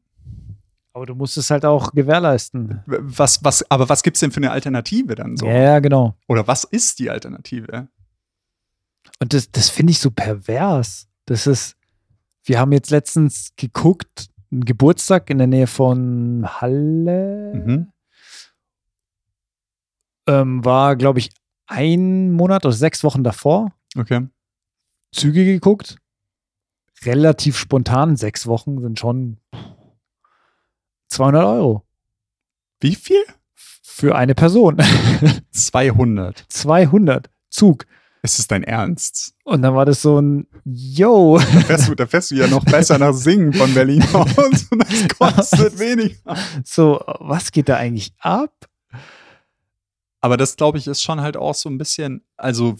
[0.93, 2.81] Aber du musst es halt auch gewährleisten.
[2.85, 5.45] Was, was, aber was gibt es denn für eine Alternative dann so?
[5.45, 6.17] Ja, genau.
[6.27, 7.87] Oder was ist die Alternative?
[9.19, 11.07] Und das, das finde ich so pervers.
[11.25, 11.75] Das ist,
[12.43, 17.53] wir haben jetzt letztens geguckt, einen Geburtstag in der Nähe von Halle.
[17.53, 17.91] Mhm.
[20.27, 21.29] Ähm, war, glaube ich,
[21.67, 23.71] ein Monat oder sechs Wochen davor.
[23.97, 24.27] Okay.
[25.11, 25.97] Züge geguckt.
[27.03, 29.37] Relativ spontan, sechs Wochen sind schon
[31.09, 31.85] 200 Euro
[32.79, 33.23] Wie viel?
[33.97, 34.77] für eine Person.
[35.51, 36.45] 200.
[36.49, 37.85] 200 Zug.
[38.21, 39.35] Ist es dein Ernst?
[39.43, 41.37] Und dann war das so ein Yo.
[41.37, 44.79] Da fährst du, da fährst du ja noch besser nach Singen von Berlin aus und
[44.79, 46.35] das kostet weniger.
[46.63, 48.53] So, was geht da eigentlich ab?
[50.19, 52.75] Aber das, glaube ich, ist schon halt auch so ein bisschen, also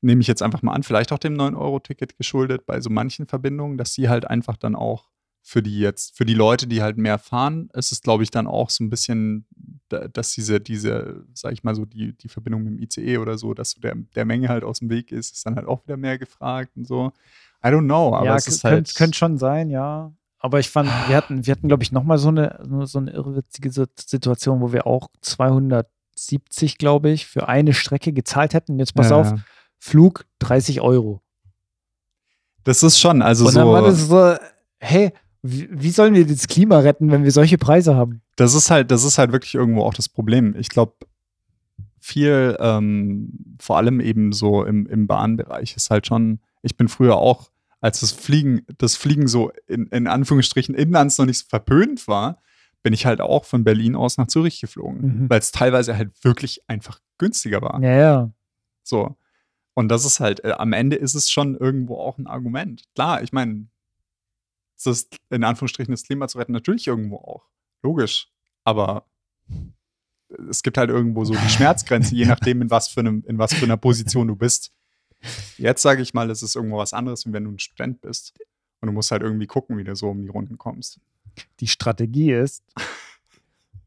[0.00, 3.78] nehme ich jetzt einfach mal an, vielleicht auch dem 9-Euro-Ticket geschuldet bei so manchen Verbindungen,
[3.78, 5.11] dass sie halt einfach dann auch
[5.44, 8.46] für die jetzt, für die Leute, die halt mehr fahren, ist es, glaube ich, dann
[8.46, 9.44] auch so ein bisschen,
[9.88, 13.36] da- dass diese, diese, sag ich mal so, die, die Verbindung mit dem ICE oder
[13.38, 15.82] so, dass so der, der Menge halt aus dem Weg ist, ist dann halt auch
[15.84, 17.12] wieder mehr gefragt und so.
[17.64, 18.94] I don't know, aber ja, es ist könnte halt.
[18.94, 20.12] könnt schon sein, ja.
[20.38, 23.10] Aber ich fand, wir hatten, wir hatten, glaube ich, nochmal so eine, so- so eine
[23.12, 28.78] irrwitzige Si- Situation, wo wir auch 270, glaube ich, für eine Strecke gezahlt hätten.
[28.78, 29.34] Jetzt pass Ja, auf.
[29.78, 31.20] Flug 30 Euro.
[32.64, 34.06] Das ist schon, also Und dann war so.
[34.28, 34.46] das so,
[34.78, 35.12] hey,
[35.42, 38.22] wie, wie sollen wir das Klima retten, wenn wir solche Preise haben?
[38.36, 40.54] das ist halt, das ist halt wirklich irgendwo auch das Problem.
[40.58, 40.94] Ich glaube,
[42.00, 47.16] viel, ähm, vor allem eben so im, im Bahnbereich ist halt schon, ich bin früher
[47.16, 52.08] auch, als das Fliegen, das Fliegen so in, in Anführungsstrichen inlands noch nicht so verpönt
[52.08, 52.40] war,
[52.82, 55.30] bin ich halt auch von Berlin aus nach Zürich geflogen, Mhm.
[55.30, 57.80] weil es teilweise halt wirklich einfach günstiger war.
[57.82, 58.30] Ja, ja.
[58.82, 59.16] So.
[59.74, 62.82] Und das ist halt, äh, am Ende ist es schon irgendwo auch ein Argument.
[62.94, 63.66] Klar, ich meine,
[64.86, 67.48] das in Anführungsstrichen das Klima zu retten, natürlich irgendwo auch.
[67.82, 68.28] Logisch.
[68.64, 69.06] Aber
[70.48, 73.54] es gibt halt irgendwo so die Schmerzgrenze, je nachdem, in was für, einem, in was
[73.54, 74.72] für einer Position du bist.
[75.56, 78.34] Jetzt sage ich mal, es ist irgendwo was anderes, wie wenn du ein Student bist.
[78.80, 80.98] Und du musst halt irgendwie gucken, wie du so um die Runden kommst.
[81.60, 82.64] Die Strategie ist,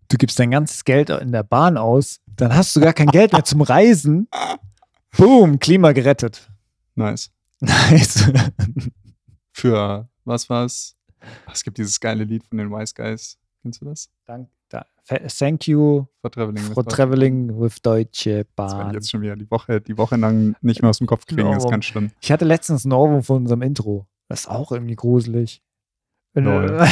[0.07, 3.33] du gibst dein ganzes Geld in der Bahn aus, dann hast du gar kein Geld
[3.33, 4.29] mehr zum Reisen.
[5.17, 6.49] Boom, Klima gerettet.
[6.95, 7.31] Nice.
[7.61, 8.31] Nice.
[9.53, 10.95] Für, was war's?
[11.51, 13.37] Es gibt dieses geile Lied von den Wise Guys.
[13.61, 14.09] Kennst du das?
[14.25, 14.85] Dank, da,
[15.37, 16.63] thank you For Traveling.
[16.67, 18.93] with for Deutsche traveling with Deutsche Das werde ich Bahn.
[18.93, 21.63] jetzt schon wieder die Woche, die Woche lang nicht mehr aus dem Kopf kriegen, das
[21.65, 22.11] ist ganz schlimm.
[22.21, 24.07] Ich hatte letztens Ohrwurm von unserem Intro.
[24.27, 25.61] Das ist auch irgendwie gruselig.
[26.33, 26.41] Du-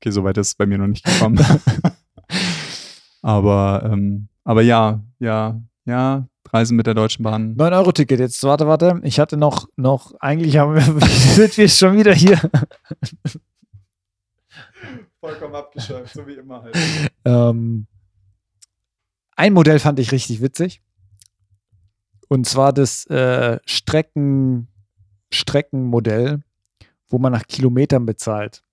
[0.00, 1.38] Okay, soweit ist es bei mir noch nicht gekommen.
[3.22, 7.56] aber, ähm, aber ja, ja, ja, Reisen mit der Deutschen Bahn.
[7.56, 9.00] 9-Euro-Ticket, jetzt warte, warte.
[9.04, 10.82] Ich hatte noch, noch, eigentlich haben wir,
[11.34, 12.38] sind wir schon wieder hier.
[15.20, 16.76] Vollkommen abgeschöpft, so wie immer halt.
[17.24, 17.86] Ähm,
[19.36, 20.82] ein Modell fand ich richtig witzig.
[22.26, 24.66] Und zwar das äh, Strecken,
[25.30, 26.42] Streckenmodell,
[27.08, 28.64] wo man nach Kilometern bezahlt.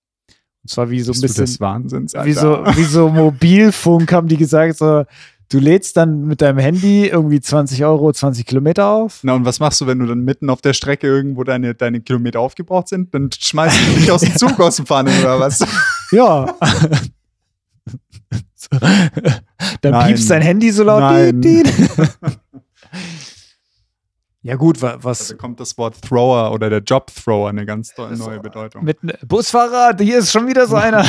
[0.62, 1.44] Und zwar wie so ein Bist du bisschen.
[1.44, 2.76] des Wahnsinns, wie so, Alter.
[2.76, 5.04] wie so Mobilfunk haben die gesagt, so,
[5.50, 9.20] du lädst dann mit deinem Handy irgendwie 20 Euro, 20 Kilometer auf.
[9.22, 12.00] Na, und was machst du, wenn du dann mitten auf der Strecke irgendwo deine, deine
[12.00, 13.14] Kilometer aufgebraucht sind?
[13.14, 15.60] Dann schmeißt du dich aus dem Zug aus dem Pfanne oder was?
[16.12, 16.54] Ja.
[18.54, 18.68] so.
[19.80, 20.06] Dann Nein.
[20.08, 21.00] piepst dein Handy so laut.
[21.00, 21.40] Nein.
[21.40, 22.08] Diet, diet.
[24.42, 27.92] ja, gut, wa- was Da kommt das Wort Thrower oder der Job Thrower eine ganz
[27.96, 28.84] neue Bedeutung.
[28.84, 31.04] mit Busfahrer, hier ist schon wieder so einer.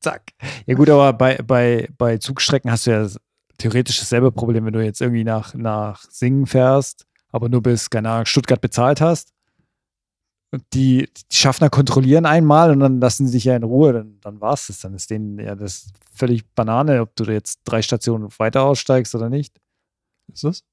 [0.00, 0.32] Zack.
[0.66, 3.06] Ja, gut, aber bei, bei, bei Zugstrecken hast du ja
[3.58, 8.10] theoretisch dasselbe Problem, wenn du jetzt irgendwie nach, nach Singen fährst, aber nur bis, keine
[8.10, 9.32] Ahnung, Stuttgart bezahlt hast.
[10.52, 14.18] Und die, die Schaffner kontrollieren einmal und dann lassen sie dich ja in Ruhe, dann,
[14.20, 14.80] dann war es das.
[14.80, 19.28] Dann ist denen ja das völlig Banane, ob du jetzt drei Stationen weiter aussteigst oder
[19.28, 19.60] nicht.
[20.32, 20.64] Ist das?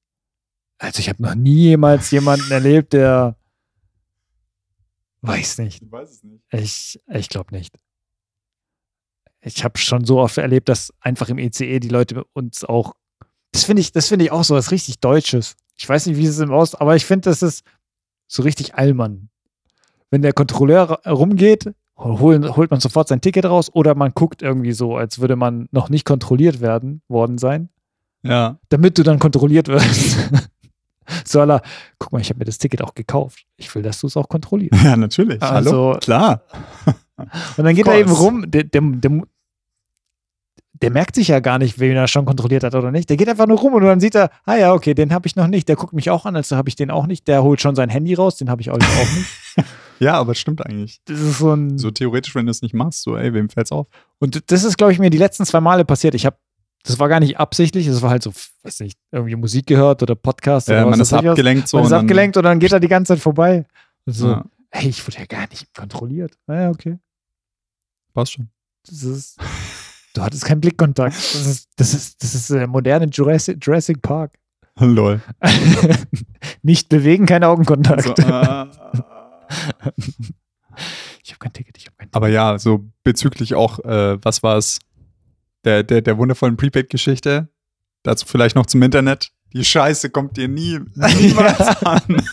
[0.78, 3.36] Also ich habe noch nie jemals jemanden erlebt, der
[5.22, 5.82] weiß nicht.
[5.82, 6.42] Ich weiß es nicht.
[6.50, 7.78] Ich, ich glaube nicht.
[9.40, 12.94] Ich habe schon so oft erlebt, dass einfach im ECE die Leute uns auch.
[13.52, 15.56] Das finde ich, das finde ich auch so was richtig Deutsches.
[15.76, 17.64] Ich weiß nicht, wie es im Ost, aber ich finde, das ist
[18.26, 19.28] so richtig Allmann.
[20.10, 24.72] Wenn der Kontrolleur rumgeht, holen, holt man sofort sein Ticket raus oder man guckt irgendwie
[24.72, 27.68] so, als würde man noch nicht kontrolliert werden worden sein,
[28.22, 28.58] Ja.
[28.70, 30.16] damit du dann kontrolliert wirst.
[31.24, 31.62] so aller,
[31.98, 33.44] guck mal, ich habe mir das Ticket auch gekauft.
[33.56, 34.82] Ich will, dass du es auch kontrollierst.
[34.82, 35.40] Ja, natürlich.
[35.40, 35.90] Hallo?
[35.92, 36.42] Also- Klar.
[37.18, 39.22] Und dann geht er eben rum, der, der, der,
[40.74, 43.10] der merkt sich ja gar nicht, wen er schon kontrolliert hat oder nicht.
[43.10, 45.34] Der geht einfach nur rum und dann sieht er, ah ja, okay, den habe ich
[45.34, 45.68] noch nicht.
[45.68, 47.26] Der guckt mich auch an, also habe ich den auch nicht.
[47.26, 48.96] Der holt schon sein Handy raus, den habe ich auch nicht.
[50.00, 51.00] Ja, aber es stimmt eigentlich.
[51.06, 51.76] Das ist so ein.
[51.76, 53.88] So theoretisch, wenn du es nicht machst, so, ey, wem fällt's auf?
[54.20, 56.14] Und das ist, glaube ich, mir die letzten zwei Male passiert.
[56.14, 56.36] Ich habe,
[56.84, 60.14] das war gar nicht absichtlich, das war halt so, weiß nicht, irgendwie Musik gehört oder
[60.14, 61.24] Podcast Ja, oder man ist ich was.
[61.26, 61.78] abgelenkt so.
[61.78, 63.66] Man ist abgelenkt und dann geht er die ganze Zeit vorbei.
[64.06, 66.38] Und so, Ja, hey, ich wurde ja gar nicht kontrolliert.
[66.46, 66.98] Naja, okay.
[68.18, 68.48] Passt schon.
[68.84, 69.38] Das ist.
[70.12, 71.14] Du hattest keinen Blickkontakt.
[71.14, 74.34] Das ist, das ist, das ist der moderne Jurassic, Jurassic Park.
[74.80, 75.20] Lol.
[76.62, 78.02] Nicht bewegen, kein Augenkontakt.
[78.04, 78.66] So, äh,
[81.22, 82.16] ich habe kein Ticket, ich habe kein Ticket.
[82.16, 84.80] aber ja, so bezüglich auch, äh, was war es?
[85.64, 87.48] Der, der, der wundervollen Prepaid-Geschichte.
[88.02, 89.30] Dazu vielleicht noch zum Internet.
[89.52, 92.02] Die Scheiße kommt dir nie, niemals an.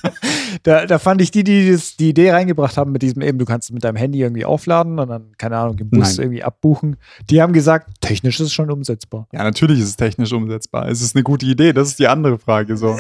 [0.64, 3.46] Da, da fand ich die, die das, die Idee reingebracht haben mit diesem eben, du
[3.46, 6.26] kannst mit deinem Handy irgendwie aufladen und dann, keine Ahnung, im Bus Nein.
[6.26, 6.96] irgendwie abbuchen.
[7.30, 9.28] Die haben gesagt, technisch ist es schon umsetzbar.
[9.32, 10.88] Ja, natürlich ist es technisch umsetzbar.
[10.88, 12.78] Es ist eine gute Idee, das ist die andere Frage.
[12.78, 12.98] So.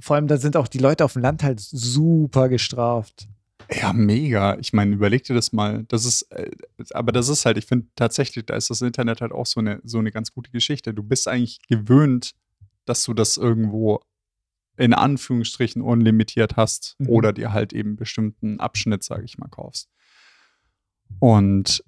[0.00, 3.28] Vor allem, da sind auch die Leute auf dem Land halt super gestraft.
[3.80, 4.58] Ja, mega.
[4.58, 5.84] Ich meine, überleg dir das mal.
[5.88, 6.50] Das ist, äh,
[6.92, 9.80] aber das ist halt, ich finde tatsächlich, da ist das Internet halt auch so eine,
[9.84, 10.92] so eine ganz gute Geschichte.
[10.92, 12.32] Du bist eigentlich gewöhnt,
[12.84, 14.00] dass du das irgendwo
[14.76, 17.08] in Anführungsstrichen unlimitiert hast Mhm.
[17.08, 19.88] oder dir halt eben bestimmten Abschnitt, sage ich mal, kaufst.
[21.18, 21.84] Und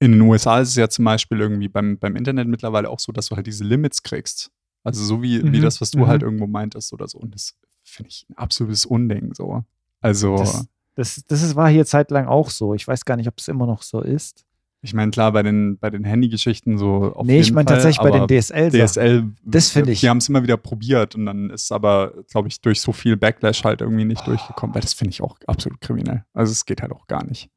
[0.00, 3.12] in den USA ist es ja zum Beispiel irgendwie beim, beim Internet mittlerweile auch so,
[3.12, 4.50] dass du halt diese Limits kriegst.
[4.82, 5.62] Also so wie, wie Mhm.
[5.62, 6.06] das, was du Mhm.
[6.08, 7.18] halt irgendwo meintest oder so.
[7.18, 7.54] Und das
[7.84, 9.64] finde ich ein absolutes Unding so.
[10.00, 12.74] Also, Das, das, das ist, war hier zeitlang auch so.
[12.74, 14.43] Ich weiß gar nicht, ob es immer noch so ist.
[14.84, 18.10] Ich meine, klar, bei den, bei den Handygeschichten so auf nee, ich meine tatsächlich bei
[18.10, 18.70] den DSL.
[18.70, 22.48] DSL, Das finde ich- Die haben es immer wieder probiert und dann ist aber, glaube
[22.48, 25.80] ich, durch so viel Backlash halt irgendwie nicht durchgekommen, weil das finde ich auch absolut
[25.80, 26.24] kriminell.
[26.34, 27.48] Also es geht halt auch gar nicht.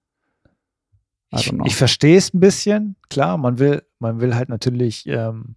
[1.31, 2.95] Ich, ich verstehe es ein bisschen.
[3.09, 5.55] Klar, man will, man will halt natürlich ähm,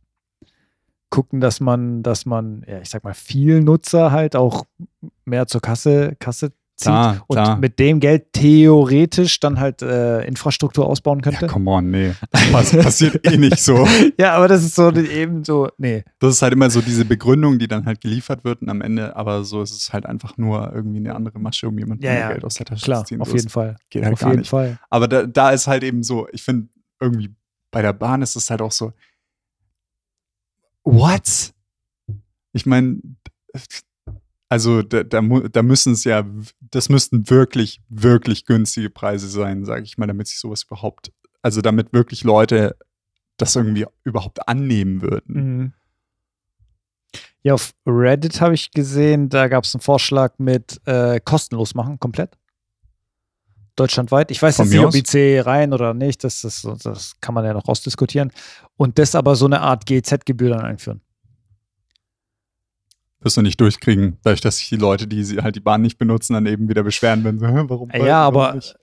[1.11, 4.65] gucken, dass man, dass man, ja, ich sag mal, viel Nutzer halt auch
[5.25, 6.51] mehr zur Kasse, Kasse
[6.81, 7.57] zieht Klar, und klar.
[7.59, 11.47] mit dem Geld theoretisch dann halt äh, Infrastruktur ausbauen ja, könnte.
[11.47, 12.13] come on, nee.
[12.53, 13.87] Das passiert eh nicht so.
[14.19, 16.03] Ja, aber das ist so eben so, nee.
[16.19, 19.15] Das ist halt immer so diese Begründung, die dann halt geliefert wird und am Ende,
[19.15, 22.21] aber so ist es halt einfach nur irgendwie eine andere Masche, um jemandem Ja, mehr
[22.21, 23.21] ja, Geld aus der Tasche Klar, zu ziehen.
[23.21, 23.77] auf So, jeden Fall.
[23.91, 24.49] Geht halt Auf gar jeden nicht.
[24.51, 24.79] Fall.
[24.89, 26.69] Aber da, da ist halt eben so, ich finde
[27.01, 27.35] irgendwie
[27.71, 28.93] bei der Bahn ist es halt auch so,
[30.85, 31.53] what?
[32.53, 32.99] Ich meine,
[34.51, 36.27] also da, da, da müssen es ja,
[36.61, 41.63] das müssten wirklich, wirklich günstige Preise sein, sage ich mal, damit sich sowas überhaupt, also
[41.63, 42.77] damit wirklich Leute
[43.37, 45.35] das irgendwie überhaupt annehmen würden.
[45.35, 45.73] Mhm.
[47.43, 52.01] Ja, auf Reddit habe ich gesehen, da gab es einen Vorschlag mit äh, kostenlos machen,
[52.01, 52.37] komplett.
[53.77, 54.33] Deutschlandweit.
[54.33, 55.15] Ich weiß Von jetzt nicht, ob.
[55.15, 58.33] IC rein oder nicht, das, das, das kann man ja noch ausdiskutieren.
[58.77, 61.01] Und das aber so eine Art GZ-Gebühr dann einführen.
[63.23, 65.99] Wirst du nicht durchkriegen, dadurch, dass sich die Leute, die sie halt die Bahn nicht
[65.99, 67.91] benutzen, dann eben wieder beschweren, wenn so, "Hä, warum?
[67.91, 68.77] Ja, aber nicht?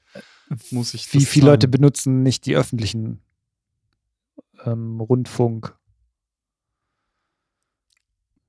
[0.72, 3.22] muss ich Wie viele Leute zahlen?" benutzen nicht die öffentlichen
[4.66, 5.76] ähm, Rundfunk?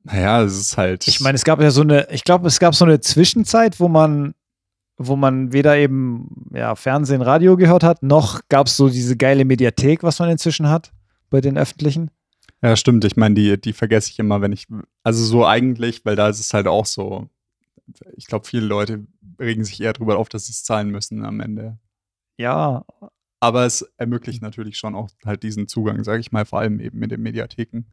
[0.05, 1.07] Naja, es ist halt.
[1.07, 3.89] Ich meine, es gab ja so eine, ich glaube, es gab so eine Zwischenzeit, wo
[3.89, 4.35] man,
[4.97, 9.45] wo man weder eben ja, Fernsehen, Radio gehört hat, noch gab es so diese geile
[9.45, 10.93] Mediathek, was man inzwischen hat
[11.31, 12.11] bei den öffentlichen.
[12.63, 13.05] Ja, stimmt.
[13.05, 14.67] Ich meine, die, die vergesse ich immer, wenn ich.
[15.03, 17.29] Also so eigentlich, weil da ist es halt auch so.
[18.17, 19.07] Ich glaube, viele Leute
[19.39, 21.79] regen sich eher drüber auf, dass sie es zahlen müssen am Ende.
[22.37, 22.85] Ja,
[23.41, 26.99] Aber es ermöglicht natürlich schon auch halt diesen Zugang, sage ich mal, vor allem eben
[26.99, 27.85] mit den Mediatheken.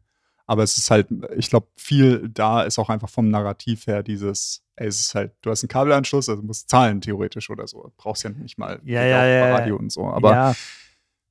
[0.46, 4.62] Aber es ist halt, ich glaube, viel da ist auch einfach vom Narrativ her dieses,
[4.76, 7.92] ey, es ist halt, du hast einen Kabelanschluss, also musst zahlen theoretisch oder so.
[7.96, 9.56] Brauchst ja nicht mal Ja, ja, ja.
[9.56, 10.06] Radio und so.
[10.06, 10.54] Aber ja.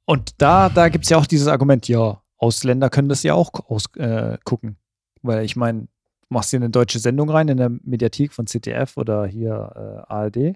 [0.06, 3.50] Und da, da gibt es ja auch dieses Argument, ja, Ausländer können das ja auch
[3.70, 4.78] aus, äh, gucken.
[5.24, 5.88] Weil ich meine,
[6.30, 10.56] machst dir eine deutsche Sendung rein in der Mediathek von ZDF oder hier äh, ARD,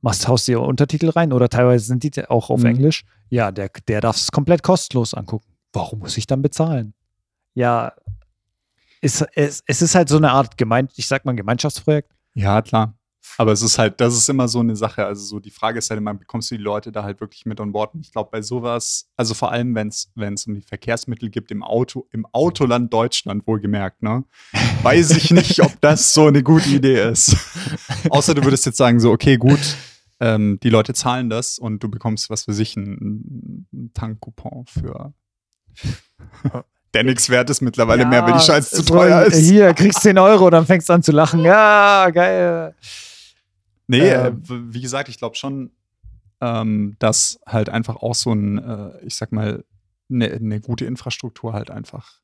[0.00, 2.66] machst, haust dir Untertitel rein oder teilweise sind die auch auf Mhm.
[2.66, 3.04] Englisch.
[3.28, 5.52] Ja, der, der darf es komplett kostenlos angucken.
[5.72, 6.94] Warum muss ich dann bezahlen?
[7.54, 7.92] Ja,
[9.00, 12.10] ist, es, es ist halt so eine Art Gemein, ich sag mal Gemeinschaftsprojekt.
[12.34, 12.94] Ja, klar.
[13.38, 15.04] Aber es ist halt, das ist immer so eine Sache.
[15.04, 17.60] Also so die Frage ist halt immer, bekommst du die Leute da halt wirklich mit
[17.60, 17.94] an Bord?
[17.94, 21.62] Und ich glaube, bei sowas, also vor allem, wenn es um die Verkehrsmittel gibt im
[21.62, 24.24] Auto, im Autoland Deutschland wohlgemerkt, ne?
[24.82, 27.36] Weiß ich nicht, ob das so eine gute Idee ist.
[28.10, 29.76] Außer du würdest jetzt sagen, so, okay, gut,
[30.20, 35.12] ähm, die Leute zahlen das und du bekommst, was für sich, ein, ein Tankcoupon für.
[36.94, 39.38] Der nichts wert ist mittlerweile mehr, weil die Scheiße zu teuer ist.
[39.38, 41.40] Hier, kriegst 10 Euro, dann fängst du an zu lachen.
[41.40, 42.74] Ja, geil.
[43.92, 44.42] Nee, Ähm.
[44.44, 45.70] äh, w- wie gesagt, ich glaube schon,
[46.40, 49.64] ähm, dass halt einfach auch so ein, äh, ich sag mal,
[50.10, 52.20] eine ne gute Infrastruktur halt einfach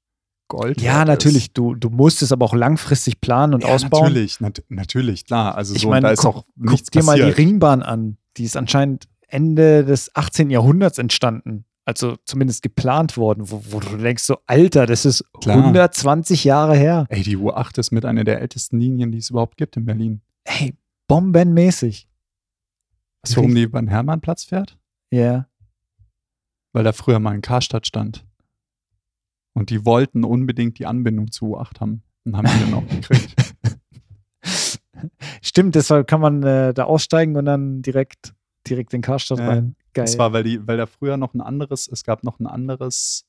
[0.49, 1.45] Gold Ja, natürlich.
[1.49, 1.59] Ist.
[1.59, 4.05] Du, du musst es aber auch langfristig planen und ja, ausbauen.
[4.05, 5.55] Natürlich, nat natürlich, klar.
[5.57, 7.39] Also Ich so, meine, da ist guck, auch guck nichts dir mal die passiert.
[7.39, 8.17] Ringbahn an.
[8.39, 10.49] Die ist anscheinend Ende des 18.
[10.51, 11.65] Jahrhunderts entstanden.
[11.85, 15.59] Also zumindest geplant worden, wo, wo du denkst, so, Alter, das ist Klar.
[15.59, 17.07] 120 Jahre her.
[17.11, 20.21] Ey, die U8 ist mit einer der ältesten Linien, die es überhaupt gibt in Berlin.
[20.45, 20.75] Ey,
[21.09, 22.09] bombenmäßig.
[23.23, 24.79] Weißt du, warum die über den Hermannplatz fährt?
[25.11, 25.49] Ja.
[26.73, 28.25] Weil da früher mal ein Karstadt stand.
[29.55, 32.03] Und die wollten unbedingt die Anbindung zu U8 haben.
[32.25, 33.35] Und haben die dann auch gekriegt.
[35.43, 38.35] Stimmt, deshalb kann man äh, da aussteigen und dann direkt,
[38.69, 39.77] direkt in Karstadt Ja, rein.
[39.95, 40.05] Geil.
[40.05, 43.27] Das war, weil, die, weil da früher noch ein anderes, es gab noch ein anderes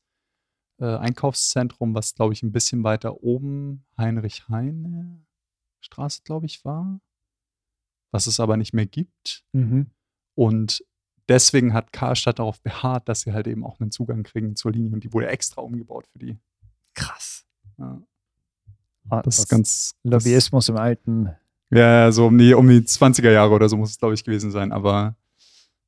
[0.79, 6.99] äh, Einkaufszentrum, was, glaube ich, ein bisschen weiter oben Heinrich-Heine-Straße, glaube ich, war.
[8.11, 9.43] Was es aber nicht mehr gibt.
[9.53, 9.87] mhm.
[10.35, 10.83] Und
[11.27, 14.91] deswegen hat Karstadt darauf beharrt, dass sie halt eben auch einen Zugang kriegen zur Linie.
[14.93, 16.37] Und die wurde extra umgebaut für die.
[16.93, 17.45] Krass.
[17.77, 18.01] Ja,
[19.09, 19.95] Ah, das ist ganz.
[20.03, 21.29] Lobbyismus im alten,
[21.71, 24.51] Ja, so um die, um die 20er Jahre oder so muss es, glaube ich, gewesen
[24.51, 24.71] sein.
[24.71, 25.15] Aber,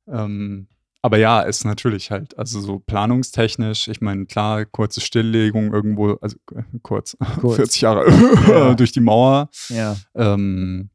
[0.08, 0.66] ähm,
[1.02, 6.36] aber ja, ist natürlich halt, also so planungstechnisch, ich meine, klar, kurze Stilllegung irgendwo, also
[6.54, 7.56] äh, kurz, Kurz.
[7.56, 8.10] 40 Jahre
[8.48, 8.74] Ja.
[8.76, 9.48] durch die Mauer.
[9.68, 9.96] Ja.
[10.14, 10.90] Ähm,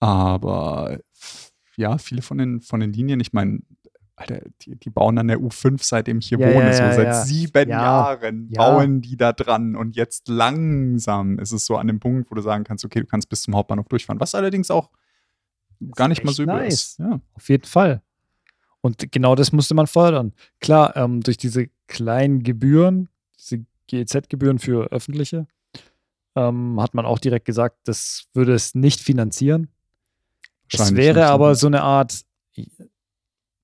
[0.00, 0.98] aber
[1.76, 3.60] ja, viele von den, von den Linien, ich meine,
[4.16, 6.66] Alter, die, die bauen an der U5, seitdem ich hier Ja, wohne.
[6.66, 8.58] ja, so ja, seit sieben Ja, Jahren ja.
[8.58, 9.76] bauen die da dran.
[9.76, 13.06] Und jetzt langsam ist es so an dem Punkt, wo du sagen kannst, okay, du
[13.06, 14.20] kannst bis zum Hauptbahnhof durchfahren.
[14.20, 14.90] Was allerdings auch
[15.94, 16.98] gar nicht mal so übel nice.
[16.98, 17.00] ist.
[17.32, 18.02] Auf jeden Fall.
[18.82, 20.34] Und genau das musste man fördern.
[20.60, 25.46] Klar, ähm, durch diese kleinen Gebühren, diese GEZ-Gebühren für öffentliche,
[26.36, 29.68] ähm, hat man auch direkt gesagt, das würde es nicht finanzieren.
[30.70, 32.20] Das Wahrscheinlich wäre aber so eine Art,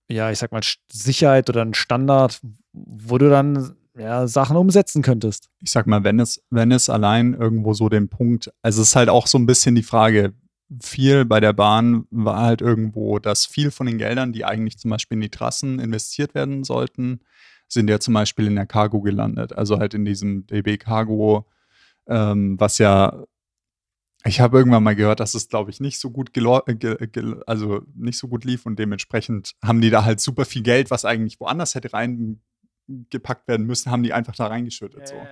[0.09, 2.40] ja, ich sag mal, Sicherheit oder ein Standard,
[2.72, 5.48] wo du dann ja, Sachen umsetzen könntest.
[5.61, 8.96] ich sag mal, wenn es, wenn es allein irgendwo so den Punkt, also es ist
[8.96, 10.34] halt auch so ein bisschen die Frage,
[10.82, 14.90] viel bei der Bahn war halt irgendwo, dass viel von den Geldern, die eigentlich zum
[14.90, 17.20] Beispiel in die Trassen investiert werden sollten,
[17.68, 19.57] sind ja zum Beispiel in der Cargo gelandet.
[19.57, 21.46] Also halt in diesem DB Cargo,
[22.09, 23.24] ähm, was ja,
[24.27, 27.83] ich habe irgendwann mal gehört, dass es, glaube ich, nicht so gut äh, ge also
[27.95, 31.39] nicht so gut lief und dementsprechend haben die da halt super viel Geld, was eigentlich
[31.41, 35.09] woanders hätte reingepackt werden müssen, haben die einfach da reingeschüttet.
[35.09, 35.27] so.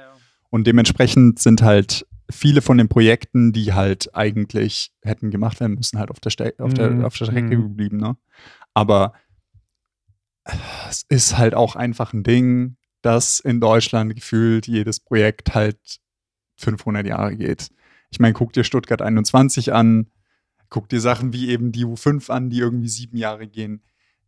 [0.50, 5.98] Und dementsprechend sind halt viele von den Projekten, die halt eigentlich hätten gemacht werden müssen,
[5.98, 7.04] halt auf der, Ste auf der, Mhm.
[7.04, 7.62] auf der Strecke Mhm.
[7.62, 7.96] geblieben.
[7.98, 8.16] Ne?
[8.72, 9.14] Aber
[10.44, 10.52] äh,
[10.88, 15.78] es ist halt auch einfach ein Ding, dass in Deutschland gefühlt jedes Projekt halt
[16.56, 17.68] 500 Jahre geht.
[18.14, 20.06] Ich meine, guck dir Stuttgart 21 an,
[20.68, 23.82] guck dir Sachen wie eben die U5 an, die irgendwie sieben Jahre gehen.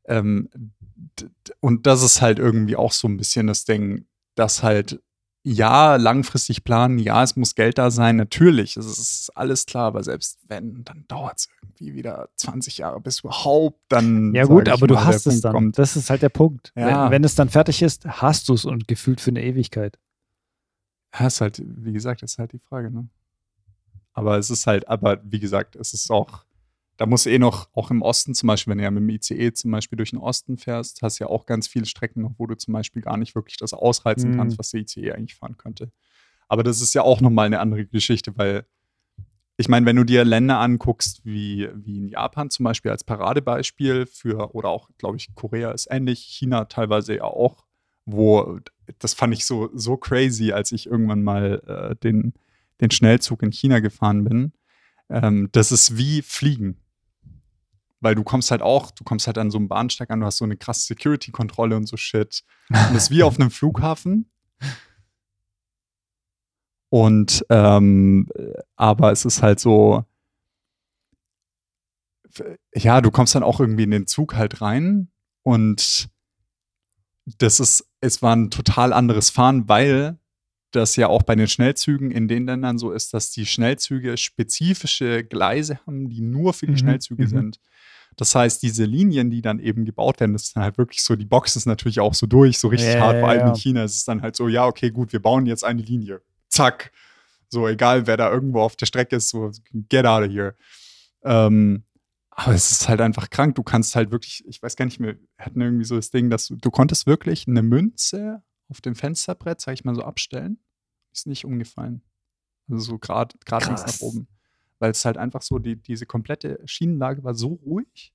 [0.06, 0.48] Ähm,
[1.60, 5.00] und das ist halt irgendwie auch so ein bisschen das Ding, dass halt
[5.44, 10.02] ja, langfristig planen, ja, es muss Geld da sein, natürlich, es ist alles klar, aber
[10.02, 14.34] selbst wenn, dann dauert es irgendwie wieder 20 Jahre, bis überhaupt dann.
[14.34, 15.52] Ja gut, aber du mal, der hast es Punkt dann.
[15.52, 15.78] kommt.
[15.78, 16.72] Das ist halt der Punkt.
[16.74, 17.04] Ja.
[17.04, 19.96] Wenn, wenn es dann fertig ist, hast du es und gefühlt für eine Ewigkeit.
[21.16, 23.08] Ja, ist halt, wie gesagt, ist halt die Frage, ne?
[24.16, 26.44] Aber es ist halt, aber wie gesagt, es ist auch,
[26.96, 29.52] da muss eh noch, auch im Osten zum Beispiel, wenn du ja mit dem ICE
[29.52, 32.46] zum Beispiel durch den Osten fährst, hast du ja auch ganz viele Strecken noch, wo
[32.46, 34.36] du zum Beispiel gar nicht wirklich das ausreizen Mhm.
[34.36, 35.92] kannst, was der ICE eigentlich fahren könnte.
[36.48, 38.64] Aber das ist ja auch nochmal eine andere Geschichte, weil
[39.58, 44.06] ich meine, wenn du dir Länder anguckst, wie, wie in Japan zum Beispiel als Paradebeispiel
[44.06, 47.64] für, oder auch, glaube ich, Korea ist ähnlich, China teilweise ja auch,
[48.06, 48.60] wo,
[48.98, 52.32] das fand ich so, so crazy, als ich irgendwann mal äh, den,
[52.80, 54.52] den Schnellzug in China gefahren bin.
[55.08, 56.80] Ähm, das ist wie Fliegen.
[58.00, 60.36] Weil du kommst halt auch, du kommst halt an so einem Bahnsteig an, du hast
[60.36, 62.44] so eine krasse Security-Kontrolle und so Shit.
[62.68, 64.30] Und das ist wie auf einem Flughafen.
[66.88, 68.28] Und ähm,
[68.76, 70.04] aber es ist halt so,
[72.74, 75.08] ja, du kommst dann auch irgendwie in den Zug halt rein
[75.42, 76.08] und
[77.38, 80.18] das ist, es war ein total anderes Fahren, weil
[80.76, 85.24] das ja auch bei den Schnellzügen in den Ländern so ist, dass die Schnellzüge spezifische
[85.24, 87.28] Gleise haben, die nur für die Mhm, Schnellzüge mhm.
[87.28, 87.60] sind.
[88.16, 91.16] Das heißt, diese Linien, die dann eben gebaut werden, das ist dann halt wirklich so,
[91.16, 93.54] die Boxen ist natürlich auch so durch, so richtig Ja, hart, vor ja, allem in
[93.54, 93.54] ja.
[93.54, 96.22] China ist es dann halt so, ja, okay, gut, wir bauen jetzt eine Linie.
[96.48, 96.92] Zack.
[97.48, 99.50] So, egal wer da irgendwo auf der Strecke ist, so,
[99.88, 100.56] get out of here.
[101.24, 101.84] Ähm,
[102.30, 103.54] aber es ist halt einfach krank.
[103.54, 106.28] Du kannst halt wirklich, ich weiß gar nicht mehr, wir hatten irgendwie so das Ding,
[106.30, 110.58] dass du, du konntest wirklich eine Münze auf dem Fensterbrett, sag ich mal so, abstellen.
[111.16, 112.02] Ist nicht umgefallen.
[112.68, 113.34] Also so gerade
[113.66, 114.28] links nach oben.
[114.78, 118.12] Weil es halt einfach so, die, diese komplette Schienenlage war so ruhig.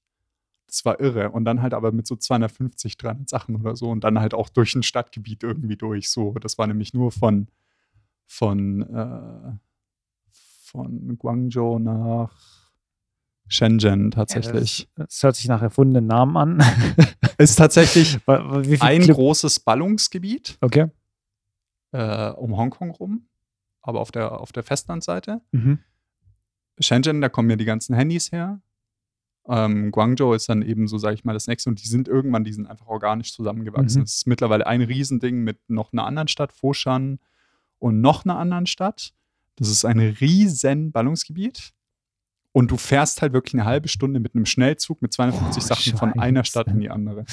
[0.67, 1.31] Das war irre.
[1.31, 3.89] Und dann halt aber mit so 250, 300 Sachen oder so.
[3.89, 6.11] Und dann halt auch durch ein Stadtgebiet irgendwie durch.
[6.11, 7.47] So, das war nämlich nur von,
[8.27, 9.57] von, äh,
[10.31, 12.31] von Guangzhou nach
[13.47, 14.79] Shenzhen tatsächlich.
[14.79, 16.63] Ja, das, das hört sich nach erfundenen Namen an.
[17.39, 20.87] ist tatsächlich ein Clip- großes Ballungsgebiet Okay.
[21.91, 23.27] Äh, um Hongkong rum,
[23.81, 25.41] aber auf der, auf der Festlandseite.
[25.51, 25.79] Mhm.
[26.79, 28.61] Shenzhen, da kommen ja die ganzen Handys her.
[29.47, 31.69] Ähm, Guangzhou ist dann eben so, sage ich mal, das nächste.
[31.69, 34.01] Und die sind irgendwann, die sind einfach organisch zusammengewachsen.
[34.01, 34.05] Mhm.
[34.05, 37.19] Es ist mittlerweile ein Riesending mit noch einer anderen Stadt, Foshan,
[37.79, 39.13] und noch einer anderen Stadt.
[39.55, 41.73] Das ist ein riesen Ballungsgebiet.
[42.53, 45.97] Und du fährst halt wirklich eine halbe Stunde mit einem Schnellzug mit 250 Oh, Sachen
[45.97, 46.75] von einer Stadt Scheiße.
[46.75, 47.25] in die andere.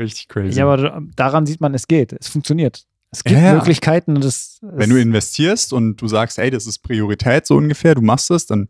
[0.00, 0.58] Richtig crazy.
[0.58, 2.12] Ja, aber da- daran sieht man, es geht.
[2.12, 2.86] Es funktioniert.
[3.12, 3.54] Es gibt Ja.
[3.54, 4.58] Möglichkeiten und es.
[4.62, 8.30] Wenn du es, investierst und du sagst, ey, das ist Priorität so ungefähr, du machst
[8.30, 8.68] es, dann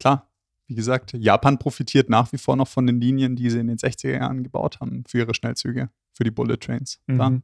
[0.00, 0.28] klar,
[0.68, 3.76] wie gesagt, Japan profitiert nach wie vor noch von den Linien, die sie in den
[3.78, 7.00] 60er Jahren gebaut haben für ihre Schnellzüge, für die Bullet Trains.
[7.06, 7.42] Mhm.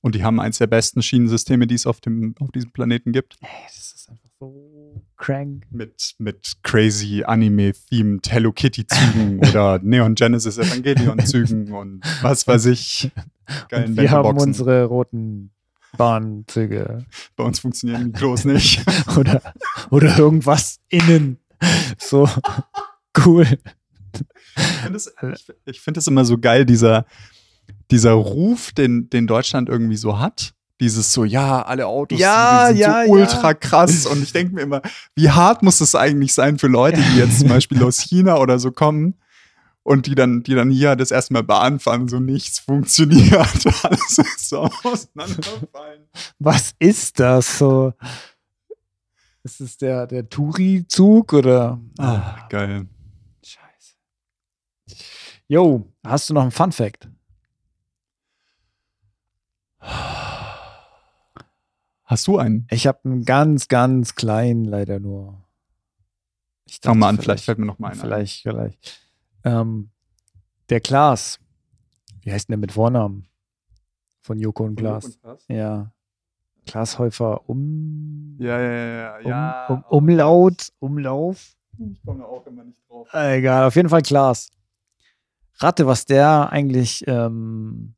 [0.00, 3.36] Und die haben eins der besten Schienensysteme, die es auf, dem, auf diesem Planeten gibt.
[3.40, 5.64] Ey, das ist einfach so crank.
[5.70, 13.12] Mit, mit crazy Anime-themed Hello Kitty-Zügen oder Neon Genesis Evangelion-Zügen und was weiß ich.
[13.68, 15.52] Geilen wir haben unsere roten
[15.96, 17.04] Bahnzüge
[17.36, 18.84] Bei uns funktionieren die Klos nicht.
[19.16, 19.42] oder,
[19.90, 21.38] oder irgendwas innen.
[21.98, 22.28] So
[23.24, 23.46] cool.
[25.66, 27.06] Ich finde es immer so geil, dieser,
[27.92, 30.54] dieser Ruf, den, den Deutschland irgendwie so hat.
[30.82, 33.12] Dieses so, ja, alle Autos Ja, sind ja, so ja.
[33.12, 34.04] ultra krass.
[34.04, 34.82] Und ich denke mir immer,
[35.14, 38.58] wie hart muss das eigentlich sein für Leute, die jetzt zum Beispiel aus China oder
[38.58, 39.14] so kommen
[39.84, 43.32] und die dann, die dann hier das erste Mal Bahn fahren, so nichts funktioniert.
[43.84, 46.08] Alles ist so auseinanderfallen.
[46.40, 47.92] Was ist das so?
[49.44, 51.80] Ist es der, der Touri-Zug oder?
[51.98, 52.86] Ah, geil.
[53.44, 54.96] Scheiße.
[55.46, 57.08] Yo, hast du noch einen Fun Fact?
[62.12, 62.66] Hast du einen?
[62.70, 65.42] Ich habe einen ganz, ganz kleinen leider nur.
[66.66, 68.00] Ich Fang mal an, dachte, vielleicht fällt mir noch mal einer ein.
[68.02, 69.00] Vielleicht, vielleicht.
[69.44, 69.88] Ähm,
[70.68, 71.40] der Klaas.
[72.20, 73.28] Wie heißt denn der mit Vornamen?
[74.20, 75.18] Von Joko und Klaas.
[75.48, 75.90] Ja.
[76.66, 79.66] Klaas Häufer um, Ja, ja, ja, um, ja.
[79.68, 81.56] um, Umlaut, Umlauf.
[81.78, 83.08] Ich komme da auch immer nicht drauf.
[83.14, 84.50] Äh, Egal, auf jeden Fall Klaas.
[85.60, 87.94] Rate, was der eigentlich ähm,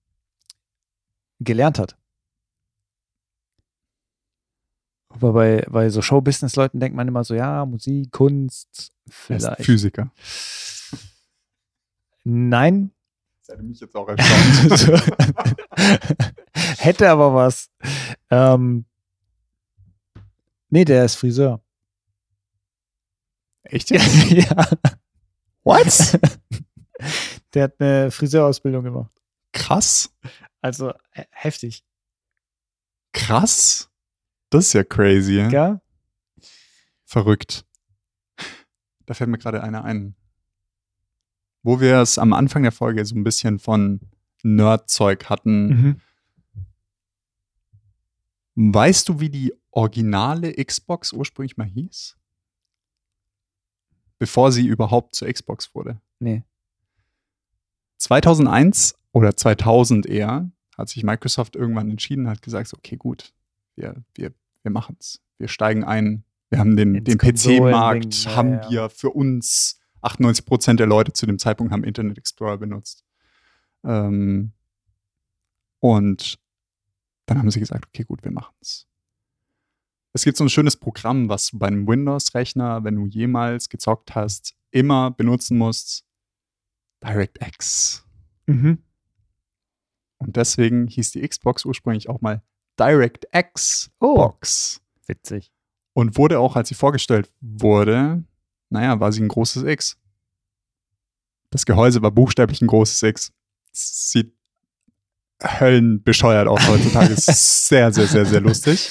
[1.41, 1.97] gelernt hat.
[5.15, 9.65] Aber bei, bei so Show-Business-Leuten denkt man immer so, ja, Musik, Kunst, ist vielleicht.
[9.65, 10.11] Physiker.
[12.25, 12.91] Nein.
[13.47, 15.03] Das hätte mich jetzt auch erstaunt.
[16.79, 17.69] Hätte aber was.
[18.31, 18.87] Ähm,
[20.71, 21.61] nee, der ist Friseur.
[23.65, 24.31] Echt jetzt?
[24.31, 24.67] ja.
[25.62, 26.19] What?
[27.55, 29.12] Der hat eine Friseurausbildung gemacht.
[29.53, 30.11] Krass.
[30.61, 31.85] Also he- heftig.
[33.12, 33.91] Krass.
[34.55, 35.34] Das ist ja crazy.
[35.34, 35.48] Ja?
[35.48, 35.80] Gell?
[37.05, 37.66] Verrückt.
[39.05, 40.14] Da fällt mir gerade einer ein.
[41.64, 44.00] Wo wir es am Anfang der Folge so ein bisschen von
[44.44, 45.66] Nerd-Zeug hatten.
[45.66, 46.00] Mhm.
[48.72, 52.16] Weißt du, wie die originale Xbox ursprünglich mal hieß?
[54.20, 56.00] Bevor sie überhaupt zur Xbox wurde.
[56.20, 56.44] Nee.
[57.96, 60.48] 2001 oder 2000 eher
[60.78, 63.34] hat sich Microsoft irgendwann entschieden, hat gesagt, okay, gut,
[63.74, 64.32] wir, wir,
[64.65, 65.21] wir machen es.
[65.39, 66.25] Wir steigen ein.
[66.51, 71.12] Wir haben den, Ins den PC-Markt, ja, haben wir für uns, 98 Prozent der Leute
[71.12, 73.05] zu dem Zeitpunkt haben Internet Explorer benutzt.
[73.85, 74.53] Ähm,
[75.81, 76.39] und
[77.27, 78.87] dann haben sie gesagt, okay, gut, wir machen es.
[80.12, 84.15] Es gibt so ein schönes Programm, was du bei einem Windows-Rechner, wenn du jemals gezockt
[84.15, 86.07] hast, immer benutzen musst.
[87.03, 88.07] DirectX.
[88.47, 88.79] Mhm.
[90.19, 92.43] Und deswegen hieß die Xbox ursprünglich auch mal
[92.79, 94.16] DirectX Oh.
[94.16, 94.81] Box.
[95.07, 95.51] Witzig.
[95.93, 98.25] Und wurde auch, als sie vorgestellt wurde,
[98.70, 99.97] naja, war sie ein großes X.
[101.51, 103.33] Das Gehäuse war buchstäblich ein großes X.
[103.72, 104.35] Sieht
[105.43, 107.12] höllenbescheuert aus heutzutage.
[107.12, 107.27] Ist
[107.68, 108.91] sehr, sehr, sehr, sehr lustig.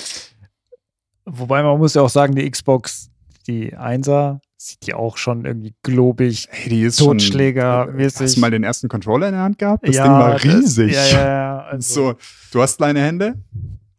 [1.26, 3.10] Wobei man muss ja auch sagen, die Xbox,
[3.48, 6.48] die 1er, sieht ja auch schon irgendwie globig.
[6.50, 8.18] Hey, die ist Totschlägermäßig.
[8.18, 8.26] schon.
[8.26, 9.88] Hast du mal den ersten Controller in der Hand gehabt?
[9.88, 10.94] Das ja, Ding war das- riesig.
[10.94, 11.60] ja, ja, ja.
[11.74, 12.16] Also, So,
[12.52, 13.36] du hast kleine Hände?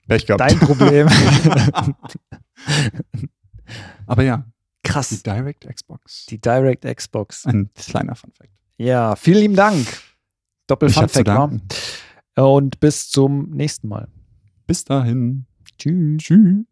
[0.06, 0.40] Pech gehabt.
[0.40, 1.08] Dein Problem.
[4.06, 4.44] Aber ja,
[4.84, 5.22] die Krass.
[5.22, 6.26] Direct Xbox.
[6.26, 7.46] Die Direct Xbox.
[7.46, 8.50] Ein kleiner Fun Fact.
[8.76, 9.86] Ja, vielen lieben Dank.
[10.66, 11.34] Doppel Fun hab zu Fact, wa?
[11.46, 11.62] danken.
[12.36, 14.08] Und bis zum nächsten Mal.
[14.66, 15.46] Bis dahin.
[15.78, 16.22] Tschüss.
[16.22, 16.64] Tschüss.